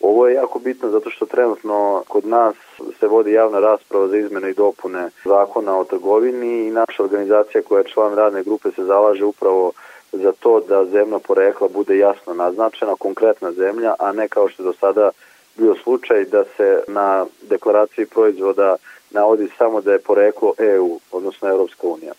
Ovo 0.00 0.28
je 0.28 0.34
jako 0.34 0.58
bitno 0.58 0.90
zato 0.90 1.10
što 1.10 1.26
trenutno 1.26 2.02
kod 2.08 2.26
nas 2.26 2.54
se 3.00 3.06
vodi 3.06 3.32
javna 3.32 3.58
rasprava 3.60 4.08
za 4.08 4.16
izmene 4.16 4.50
i 4.50 4.54
dopune 4.54 5.10
zakona 5.24 5.78
o 5.78 5.84
trgovini 5.84 6.66
i 6.66 6.70
naša 6.70 7.02
organizacija 7.02 7.62
koja 7.62 7.78
je 7.78 7.88
član 7.88 8.14
radne 8.14 8.42
grupe 8.42 8.70
se 8.70 8.84
zalaže 8.84 9.24
upravo 9.24 9.72
za 10.12 10.32
to 10.40 10.60
da 10.60 10.84
zemlja 10.84 11.18
porekla 11.18 11.68
bude 11.68 11.98
jasno 11.98 12.34
naznačena, 12.34 12.94
konkretna 12.98 13.52
zemlja, 13.52 13.94
a 13.98 14.12
ne 14.12 14.28
kao 14.28 14.48
što 14.48 14.62
je 14.62 14.64
do 14.64 14.72
sada 14.72 15.10
bio 15.56 15.74
slučaj 15.74 16.24
da 16.24 16.44
se 16.56 16.82
na 16.88 17.26
deklaraciji 17.42 18.06
proizvoda 18.06 18.76
navodi 19.12 19.48
samo 19.58 19.80
da 19.80 19.92
je 19.92 19.98
poreklo 19.98 20.52
EU, 20.58 21.00
odnosno 21.12 21.48
Europska 21.48 21.86
unija. 21.86 22.12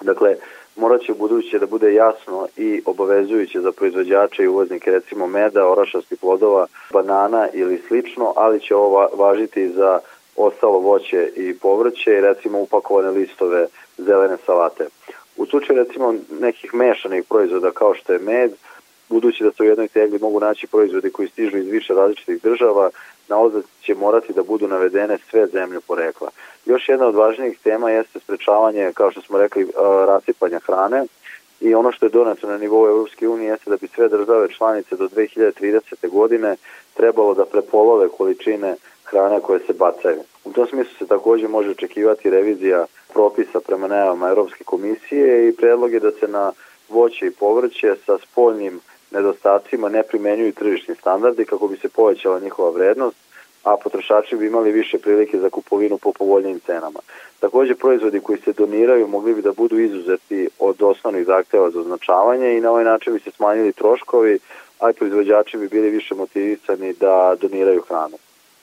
Dakle, 0.00 0.36
morat 0.76 1.02
će 1.02 1.14
buduće 1.14 1.58
da 1.58 1.66
bude 1.66 1.94
jasno 1.94 2.46
i 2.56 2.82
obavezujuće 2.84 3.60
za 3.60 3.72
proizvođače 3.72 4.42
i 4.42 4.48
uvoznike 4.48 4.90
recimo 4.90 5.26
meda, 5.26 5.68
orašastih 5.68 6.18
plodova, 6.20 6.66
banana 6.92 7.48
ili 7.52 7.82
slično, 7.88 8.32
ali 8.36 8.60
će 8.60 8.74
ovo 8.74 9.08
važiti 9.16 9.68
za 9.68 9.98
ostalo 10.36 10.78
voće 10.78 11.30
i 11.36 11.58
povrće 11.58 12.10
i 12.10 12.20
recimo 12.20 12.60
upakovane 12.60 13.10
listove 13.10 13.66
zelene 13.98 14.36
salate. 14.46 14.86
U 15.36 15.46
slučaju 15.46 15.78
recimo 15.78 16.14
nekih 16.40 16.74
mešanih 16.74 17.24
proizvoda 17.28 17.70
kao 17.70 17.94
što 17.94 18.12
je 18.12 18.18
med, 18.18 18.52
budući 19.08 19.44
da 19.44 19.52
se 19.52 19.62
u 19.62 19.66
jednoj 19.66 19.88
tegli 19.88 20.18
mogu 20.18 20.40
naći 20.40 20.66
proizvodi 20.66 21.10
koji 21.10 21.28
stižu 21.28 21.56
iz 21.56 21.66
više 21.66 21.94
različitih 21.94 22.42
država, 22.42 22.90
na 23.28 23.38
ozad 23.38 23.62
će 23.80 23.94
morati 23.94 24.32
da 24.32 24.42
budu 24.42 24.68
navedene 24.68 25.18
sve 25.30 25.46
zemlje 25.46 25.80
porekla. 25.80 26.30
Još 26.66 26.88
jedna 26.88 27.06
od 27.06 27.14
važnijih 27.14 27.58
tema 27.58 27.90
jeste 27.90 28.20
sprečavanje, 28.20 28.92
kao 28.94 29.10
što 29.10 29.20
smo 29.20 29.38
rekli, 29.38 29.70
rasipanja 30.06 30.58
hrane 30.66 31.04
i 31.60 31.74
ono 31.74 31.92
što 31.92 32.06
je 32.06 32.10
donato 32.10 32.46
na 32.46 32.58
nivou 32.58 32.86
Europske 32.86 33.28
unije 33.28 33.50
jeste 33.50 33.70
da 33.70 33.76
bi 33.76 33.88
sve 33.88 34.08
države 34.08 34.48
članice 34.48 34.96
do 34.96 35.08
2030. 35.08 36.08
godine 36.08 36.56
trebalo 36.94 37.34
da 37.34 37.44
prepolove 37.44 38.08
količine 38.08 38.76
hrane 39.04 39.40
koje 39.40 39.60
se 39.60 39.72
bacaju. 39.72 40.20
U 40.44 40.52
tom 40.52 40.66
smislu 40.66 40.94
se 40.98 41.06
takođe 41.06 41.48
može 41.48 41.70
očekivati 41.70 42.30
revizija 42.30 42.86
propisa 43.12 43.60
prema 43.60 43.86
najavama 43.88 44.28
Europske 44.28 44.64
komisije 44.64 45.48
i 45.48 45.56
predlog 45.56 45.92
je 45.92 46.00
da 46.00 46.10
se 46.10 46.28
na 46.28 46.52
voće 46.88 47.26
i 47.26 47.30
povrće 47.30 47.94
sa 48.06 48.18
spoljnim 48.18 48.80
nedostacima 49.14 49.88
ne 49.88 50.02
primenjuju 50.02 50.52
tržišni 50.52 50.94
standardi 50.94 51.44
kako 51.44 51.68
bi 51.68 51.76
se 51.76 51.88
povećala 51.88 52.40
njihova 52.40 52.70
vrednost, 52.70 53.16
a 53.64 53.76
potrošači 53.76 54.36
bi 54.36 54.46
imali 54.46 54.72
više 54.72 54.98
prilike 54.98 55.38
za 55.38 55.50
kupovinu 55.50 55.98
po 55.98 56.12
povoljnim 56.12 56.60
cenama. 56.60 57.00
Takođe, 57.40 57.74
proizvodi 57.74 58.20
koji 58.20 58.38
se 58.38 58.52
doniraju 58.52 59.08
mogli 59.08 59.34
bi 59.34 59.42
da 59.42 59.52
budu 59.52 59.78
izuzeti 59.78 60.48
od 60.58 60.82
osnovnih 60.82 61.26
zahteva 61.26 61.70
za 61.70 61.80
označavanje 61.80 62.56
i 62.56 62.60
na 62.60 62.70
ovaj 62.70 62.84
način 62.84 63.12
bi 63.12 63.20
se 63.20 63.30
smanjili 63.30 63.72
troškovi, 63.72 64.38
a 64.80 64.90
i 64.90 64.92
proizvođači 64.92 65.56
bi 65.58 65.68
bili 65.68 65.90
više 65.90 66.14
motivisani 66.14 66.92
da 66.92 67.36
doniraju 67.40 67.82
hranu. 67.88 68.16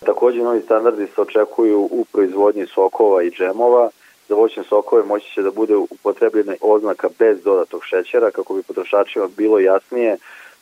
Takođe, 0.05 0.43
novi 0.43 0.61
standardi 0.61 1.07
se 1.07 1.21
očekuju 1.21 1.79
u 1.91 2.05
proizvodnji 2.11 2.65
sokova 2.67 3.23
i 3.23 3.31
džemova, 3.31 3.89
za 4.31 4.35
voćne 4.35 4.63
sokove 4.63 5.03
moći 5.03 5.33
će 5.33 5.41
da 5.41 5.51
bude 5.51 5.75
upotrebljena 5.75 6.53
oznaka 6.61 7.09
bez 7.19 7.43
dodatog 7.43 7.81
šećera 7.83 8.31
kako 8.31 8.53
bi 8.53 8.63
potrošačima 8.63 9.27
bilo 9.37 9.59
jasnije 9.59 10.17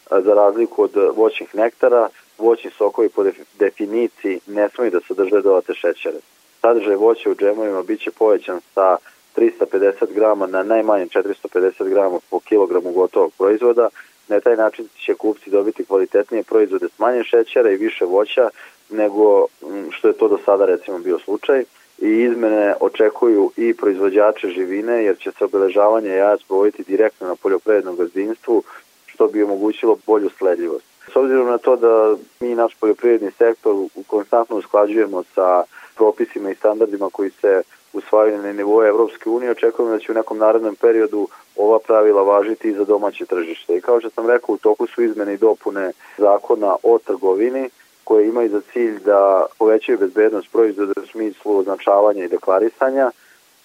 za 0.10 0.34
razliku 0.34 0.84
od 0.84 0.92
voćnih 1.16 1.56
nektara, 1.56 2.10
voćni 2.38 2.72
sokovi 2.72 3.10
po 3.10 3.24
definiciji 3.60 4.40
ne 4.48 4.70
smiju 4.70 4.92
da 4.92 5.00
sadrže 5.08 5.42
dodate 5.42 5.74
šećere. 5.74 6.20
Sadržaj 6.62 6.96
voća 6.96 7.30
u 7.30 7.36
džemovima 7.36 7.84
biće 7.84 8.12
povećan 8.12 8.60
sa 8.74 8.98
350 9.36 10.14
grama 10.14 10.48
na 10.48 10.64
najmanje 10.64 11.06
450 11.06 11.90
grama 11.90 12.20
po 12.30 12.40
kilogramu 12.40 12.92
gotovog 12.92 13.32
proizvoda. 13.38 13.90
Na 14.28 14.40
taj 14.40 14.56
način 14.56 14.88
će 15.06 15.14
kupci 15.14 15.50
dobiti 15.50 15.86
kvalitetnije 15.86 16.44
proizvode 16.44 16.88
s 16.88 17.00
manje 17.00 17.24
šećera 17.24 17.72
i 17.72 17.84
više 17.86 18.06
voća 18.06 18.50
nego 18.90 19.46
što 19.92 20.08
je 20.08 20.18
to 20.18 20.28
do 20.28 20.38
sada 20.46 20.66
recimo 20.66 21.00
bio 21.00 21.20
slučaj 21.20 21.64
i 22.02 22.22
izmene 22.22 22.74
očekuju 22.80 23.52
i 23.58 23.74
proizvođače 23.74 24.48
živine 24.50 25.04
jer 25.04 25.18
će 25.18 25.32
se 25.32 25.46
obeležavanje 25.46 26.10
jaja 26.10 26.38
sprovoditi 26.38 26.84
direktno 26.84 27.28
na 27.28 27.36
poljoprivrednom 27.36 27.96
gazdinstvu 27.96 28.64
što 29.06 29.28
bi 29.28 29.44
omogućilo 29.44 29.98
bolju 30.08 30.30
sledljivost. 30.38 30.86
S 31.14 31.16
obzirom 31.16 31.48
na 31.48 31.58
to 31.58 31.76
da 31.76 32.16
mi 32.40 32.56
naš 32.56 32.76
poljoprivredni 32.76 33.32
sektor 33.32 33.76
konstantno 34.08 34.56
usklađujemo 34.56 35.24
sa 35.36 35.64
propisima 35.96 36.52
i 36.52 36.56
standardima 36.56 37.10
koji 37.12 37.30
se 37.30 37.62
usvajaju 37.94 38.42
na 38.42 38.54
nivou 38.54 38.84
Evropske 38.84 39.30
unije, 39.30 39.52
očekujemo 39.52 39.92
da 39.92 40.00
će 40.00 40.12
u 40.12 40.16
nekom 40.16 40.38
narednom 40.38 40.76
periodu 40.76 41.28
ova 41.56 41.80
pravila 41.80 42.24
važiti 42.24 42.70
i 42.70 42.74
za 42.74 42.86
domaće 42.86 43.26
tržište. 43.26 43.78
I 43.78 43.82
kao 43.82 44.00
što 44.00 44.10
sam 44.10 44.28
rekao, 44.28 44.56
u 44.56 44.58
toku 44.58 44.88
su 44.88 45.04
izmene 45.04 45.34
i 45.34 45.38
dopune 45.38 45.92
zakona 46.18 46.76
o 46.84 46.98
trgovini, 47.06 47.70
koje 48.10 48.28
imaju 48.28 48.50
za 48.50 48.62
cilj 48.74 49.00
da 49.06 49.46
povećaju 49.60 49.98
bezbednost 49.98 50.52
proizvoda 50.52 50.94
u 51.04 51.08
smislu 51.08 51.58
označavanja 51.58 52.24
i 52.24 52.28
deklarisanja 52.28 53.12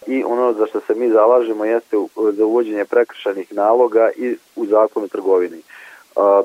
i 0.06 0.24
ono 0.24 0.52
za 0.52 0.66
što 0.66 0.80
se 0.80 0.94
mi 0.94 1.10
zalažemo 1.10 1.64
jeste 1.64 1.96
za 2.32 2.44
uvođenje 2.44 2.84
prekršajnih 2.84 3.54
naloga 3.54 4.10
i 4.16 4.36
u 4.56 4.66
zakonu 4.66 5.08
trgovini. 5.08 5.62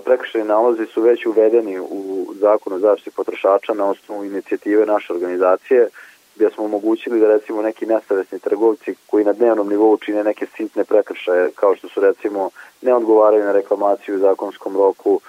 Prekršajni 0.06 0.48
nalozi 0.48 0.86
su 0.86 1.02
već 1.02 1.26
uvedeni 1.26 1.80
u 1.80 2.26
zakonu 2.40 2.76
o 2.76 2.80
zaštiti 2.80 3.16
potrošača 3.16 3.74
na 3.74 3.86
osnovu 3.86 4.26
inicijative 4.26 4.86
naše 4.86 5.14
organizacije 5.14 5.88
gdje 6.36 6.50
smo 6.50 6.66
omogućili 6.66 7.20
da 7.20 7.28
recimo 7.28 7.62
neki 7.62 7.86
nesavesni 7.86 8.40
trgovci 8.40 8.96
koji 9.08 9.26
na 9.26 9.34
dnevnom 9.34 9.70
nivou 9.70 9.98
čine 9.98 10.24
neke 10.24 10.46
sitne 10.58 10.84
prekršaje 10.84 11.52
kao 11.56 11.76
što 11.76 11.88
su 11.90 12.02
recimo 12.02 12.50
ne 12.82 12.94
odgovaraju 12.94 13.44
na 13.44 13.52
reklamaciju 13.52 14.16
u 14.16 14.20
zakonskom 14.20 14.78
roku, 14.78 15.22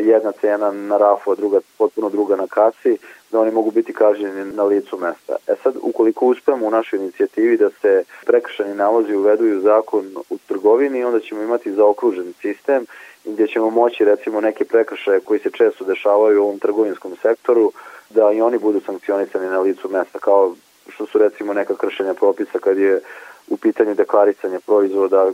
jedna 0.00 0.32
cena 0.32 0.70
na 0.70 0.96
rafu, 0.96 1.32
a 1.32 1.34
druga, 1.34 1.60
potpuno 1.78 2.08
druga 2.10 2.36
na 2.36 2.46
kasi, 2.46 2.98
da 3.30 3.40
oni 3.40 3.50
mogu 3.50 3.70
biti 3.70 3.92
kažnjeni 3.92 4.52
na 4.52 4.64
licu 4.64 4.98
mesta. 4.98 5.36
E 5.46 5.54
sad, 5.62 5.74
ukoliko 5.82 6.26
uspemo 6.26 6.66
u 6.66 6.70
našoj 6.70 6.98
inicijativi 6.98 7.56
da 7.56 7.70
se 7.70 8.04
prekršani 8.26 8.74
nalozi 8.74 9.14
uvedu 9.14 9.56
u 9.56 9.60
zakon 9.60 10.06
u 10.30 10.38
trgovini, 10.48 11.04
onda 11.04 11.20
ćemo 11.20 11.42
imati 11.42 11.72
zaokružen 11.72 12.32
sistem 12.40 12.86
gdje 13.24 13.46
ćemo 13.46 13.70
moći 13.70 14.04
recimo 14.04 14.40
neke 14.40 14.64
prekršaje 14.64 15.20
koji 15.20 15.40
se 15.40 15.50
često 15.50 15.84
dešavaju 15.84 16.40
u 16.40 16.44
ovom 16.44 16.58
trgovinskom 16.58 17.16
sektoru, 17.22 17.72
da 18.10 18.32
i 18.32 18.40
oni 18.40 18.58
budu 18.58 18.80
sankcionisani 18.80 19.46
na 19.46 19.60
licu 19.60 19.88
mesta, 19.88 20.18
kao 20.18 20.54
što 20.88 21.06
su 21.06 21.18
recimo 21.18 21.54
neka 21.54 21.74
kršenja 21.74 22.14
propisa 22.14 22.58
kad 22.58 22.78
je 22.78 23.00
u 23.48 23.56
pitanju 23.56 23.94
deklarisanje 23.94 24.58
proizvoda, 24.66 25.30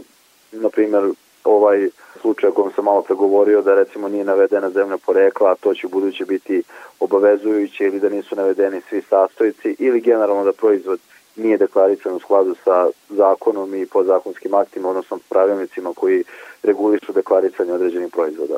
na 0.53 0.69
primjer 0.69 1.11
ovaj 1.47 1.89
slučaj 2.21 2.51
o 2.51 2.53
kojem 2.53 2.73
sam 2.73 2.85
malo 2.85 3.03
pregovorio 3.03 3.63
da 3.63 3.75
recimo 3.75 4.09
nije 4.09 4.25
navedena 4.25 4.71
zemlja 4.71 4.97
porekla, 5.07 5.51
a 5.51 5.55
to 5.55 5.75
će 5.75 5.89
buduće 5.89 6.25
biti 6.25 6.63
obavezujuće 7.01 7.85
ili 7.85 8.01
da 8.01 8.09
nisu 8.09 8.37
navedeni 8.37 8.81
svi 8.89 9.03
sastojci 9.03 9.77
ili 9.79 10.01
generalno 10.01 10.45
da 10.45 10.53
proizvod 10.53 11.01
nije 11.37 11.59
deklarisan 11.59 12.15
u 12.15 12.21
skladu 12.21 12.55
sa 12.65 12.89
zakonom 13.09 13.75
i 13.75 13.87
podzakonskim 13.87 14.55
aktima, 14.55 14.89
odnosno 14.89 15.19
pravilnicima 15.29 15.93
koji 15.95 16.25
regulišu 16.63 17.13
deklarisanje 17.13 17.73
određenih 17.73 18.13
proizvoda. 18.13 18.57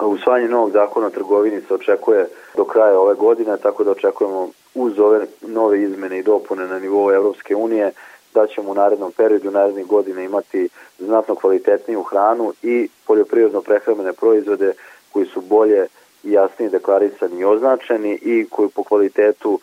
Usvajanje 0.00 0.48
novog 0.48 0.70
zakona 0.70 1.06
o 1.06 1.10
trgovini 1.10 1.60
se 1.60 1.74
očekuje 1.74 2.28
do 2.56 2.64
kraja 2.64 3.00
ove 3.00 3.14
godine, 3.14 3.56
tako 3.56 3.84
da 3.84 3.90
očekujemo 3.90 4.48
uz 4.74 4.98
ove 4.98 5.26
nove 5.40 5.82
izmene 5.82 6.18
i 6.18 6.22
dopune 6.22 6.66
na 6.66 6.78
nivou 6.78 7.12
Evropske 7.12 7.56
unije 7.56 7.92
da 8.34 8.46
ćemo 8.46 8.70
u 8.70 8.74
narednom 8.74 9.12
periodu, 9.12 9.50
narednih 9.50 9.86
godina 9.86 10.22
imati 10.22 10.68
znatno 10.98 11.34
kvalitetniju 11.34 12.02
hranu 12.02 12.52
i 12.62 12.88
poljoprivredno 13.06 13.60
prehrambene 13.60 14.12
proizvode 14.12 14.72
koji 15.12 15.26
su 15.26 15.40
bolje 15.40 15.86
i 16.24 16.32
jasnije 16.32 16.70
deklarisani 16.70 17.40
i 17.40 17.44
označeni 17.44 18.18
i 18.22 18.46
koji 18.50 18.68
po 18.68 18.84
kvalitetu 18.84 19.60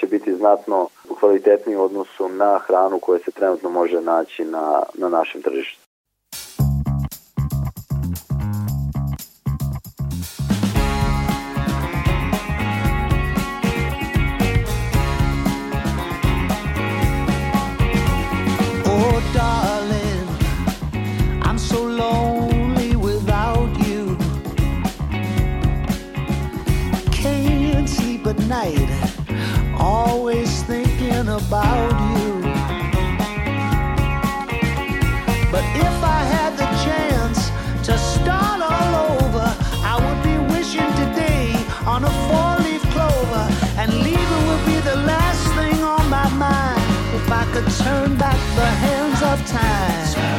će 0.00 0.06
biti 0.06 0.34
znatno 0.34 0.88
kvalitetniji 1.20 1.76
u 1.76 1.82
odnosu 1.82 2.28
na 2.28 2.58
hranu 2.58 2.98
koja 2.98 3.18
se 3.18 3.30
trenutno 3.30 3.70
može 3.70 4.00
naći 4.00 4.44
na, 4.44 4.82
na 4.94 5.08
našem 5.08 5.42
tržištu. 5.42 5.87
Could 47.58 47.72
turn 47.72 48.16
back 48.16 48.36
the 48.54 48.66
hands 48.66 49.20
of 49.20 49.44
time. 49.48 50.37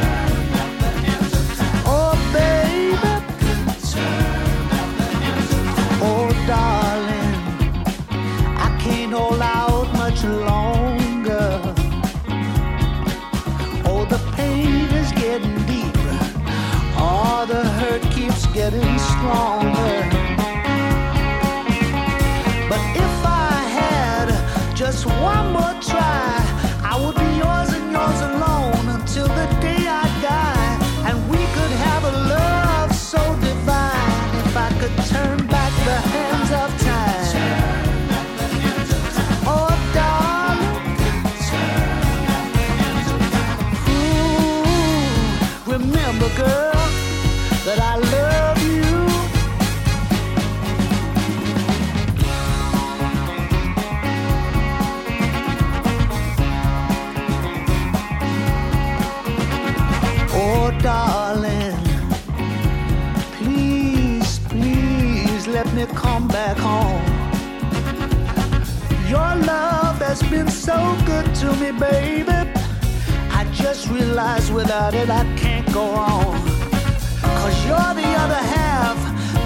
Has 70.10 70.22
been 70.24 70.50
so 70.50 70.76
good 71.06 71.32
to 71.36 71.46
me, 71.62 71.70
baby. 71.70 72.32
I 73.38 73.48
just 73.52 73.88
realized 73.88 74.52
without 74.52 74.92
it 74.92 75.08
I 75.08 75.22
can't 75.36 75.72
go 75.72 75.84
on. 75.90 76.34
Cause 77.40 77.56
you're 77.64 77.94
the 78.02 78.10
other 78.24 78.42
half 78.58 78.96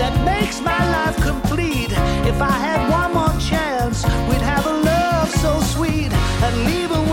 that 0.00 0.14
makes 0.24 0.62
my 0.62 0.80
life 0.96 1.16
complete. 1.20 1.92
If 2.32 2.40
I 2.40 2.56
had 2.68 2.80
one 3.00 3.12
more 3.12 3.36
chance, 3.38 4.04
we'd 4.28 4.46
have 4.54 4.64
a 4.64 4.76
love 4.90 5.28
so 5.44 5.60
sweet. 5.74 6.10
And 6.44 6.54
leave 6.64 6.88
would 6.88 7.03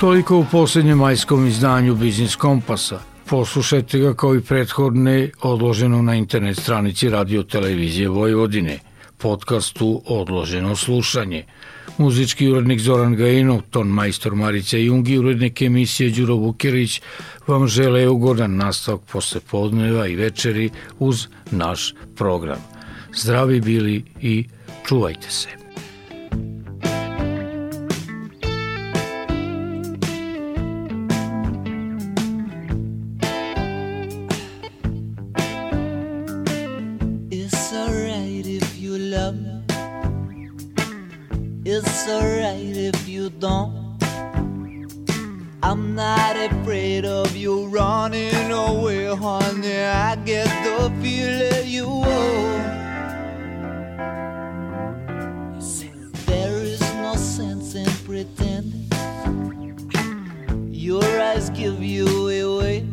Toliko 0.00 0.38
u 0.38 0.44
posljednjem 0.52 0.98
majskom 0.98 1.46
izdanju 1.46 1.94
Biznis 1.94 2.36
Kompasa. 2.36 3.00
Poslušajte 3.26 3.98
ga 3.98 4.14
kao 4.14 4.34
i 4.34 4.40
prethodne 4.40 5.30
odloženo 5.42 6.02
na 6.02 6.14
internet 6.14 6.56
stranici 6.56 7.08
Radio 7.08 7.42
Televizije 7.42 8.08
Vojvodine, 8.08 8.78
podcastu 9.18 10.02
Odloženo 10.06 10.76
slušanje. 10.76 11.44
Muzički 11.98 12.48
urednik 12.48 12.80
Zoran 12.80 13.14
Gajinov, 13.16 13.60
ton 13.70 13.88
majstor 13.88 14.34
Marica 14.34 14.76
Jungi, 14.76 15.18
urednik 15.18 15.62
emisije 15.62 16.10
Đuro 16.10 16.34
Vukirić 16.34 17.00
vam 17.46 17.66
žele 17.68 18.08
ugodan 18.08 18.56
nastavak 18.56 19.00
posle 19.12 19.40
podneva 19.50 20.06
i 20.06 20.16
večeri 20.16 20.70
uz 20.98 21.26
naš 21.50 21.94
program. 22.16 22.60
Zdravi 23.14 23.60
bili 23.60 24.04
i 24.20 24.44
čuvajte 24.86 25.30
se. 25.30 25.65
Not 45.96 46.36
afraid 46.36 47.06
of 47.06 47.34
you 47.34 47.68
running 47.68 48.50
away, 48.52 49.06
honey. 49.06 49.78
I 49.78 50.14
get 50.16 50.46
the 50.62 50.92
feeling 51.00 51.66
you 51.66 51.88
won't. 51.88 52.66
There 56.26 56.58
is 56.58 56.82
no 56.96 57.14
sense 57.14 57.74
in 57.74 57.90
pretending. 58.04 58.90
Your 60.70 61.02
eyes 61.02 61.48
give 61.48 61.82
you 61.82 62.06
away. 62.28 62.86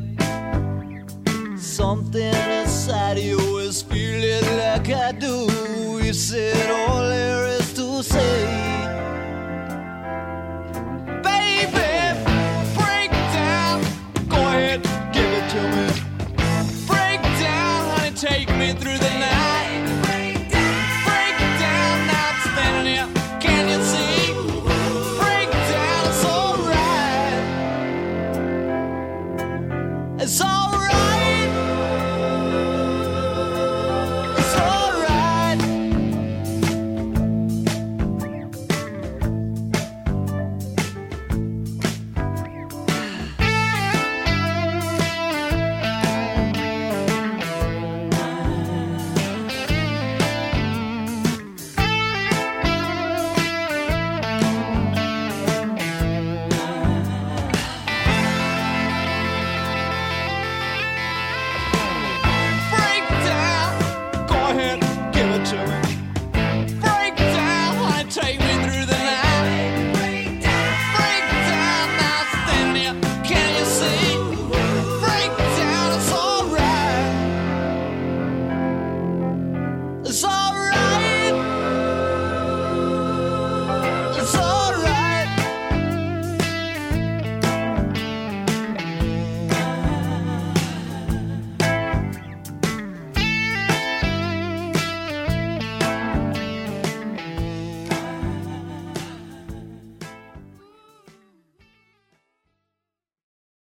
Something 1.57 2.33
inside 2.61 3.19
you 3.19 3.57
is 3.57 3.81
feeling 3.81 4.47
like 4.57 4.89
I 4.89 5.11
do. 5.11 5.47
We 5.97 6.13
said 6.13 6.71
all 6.71 7.03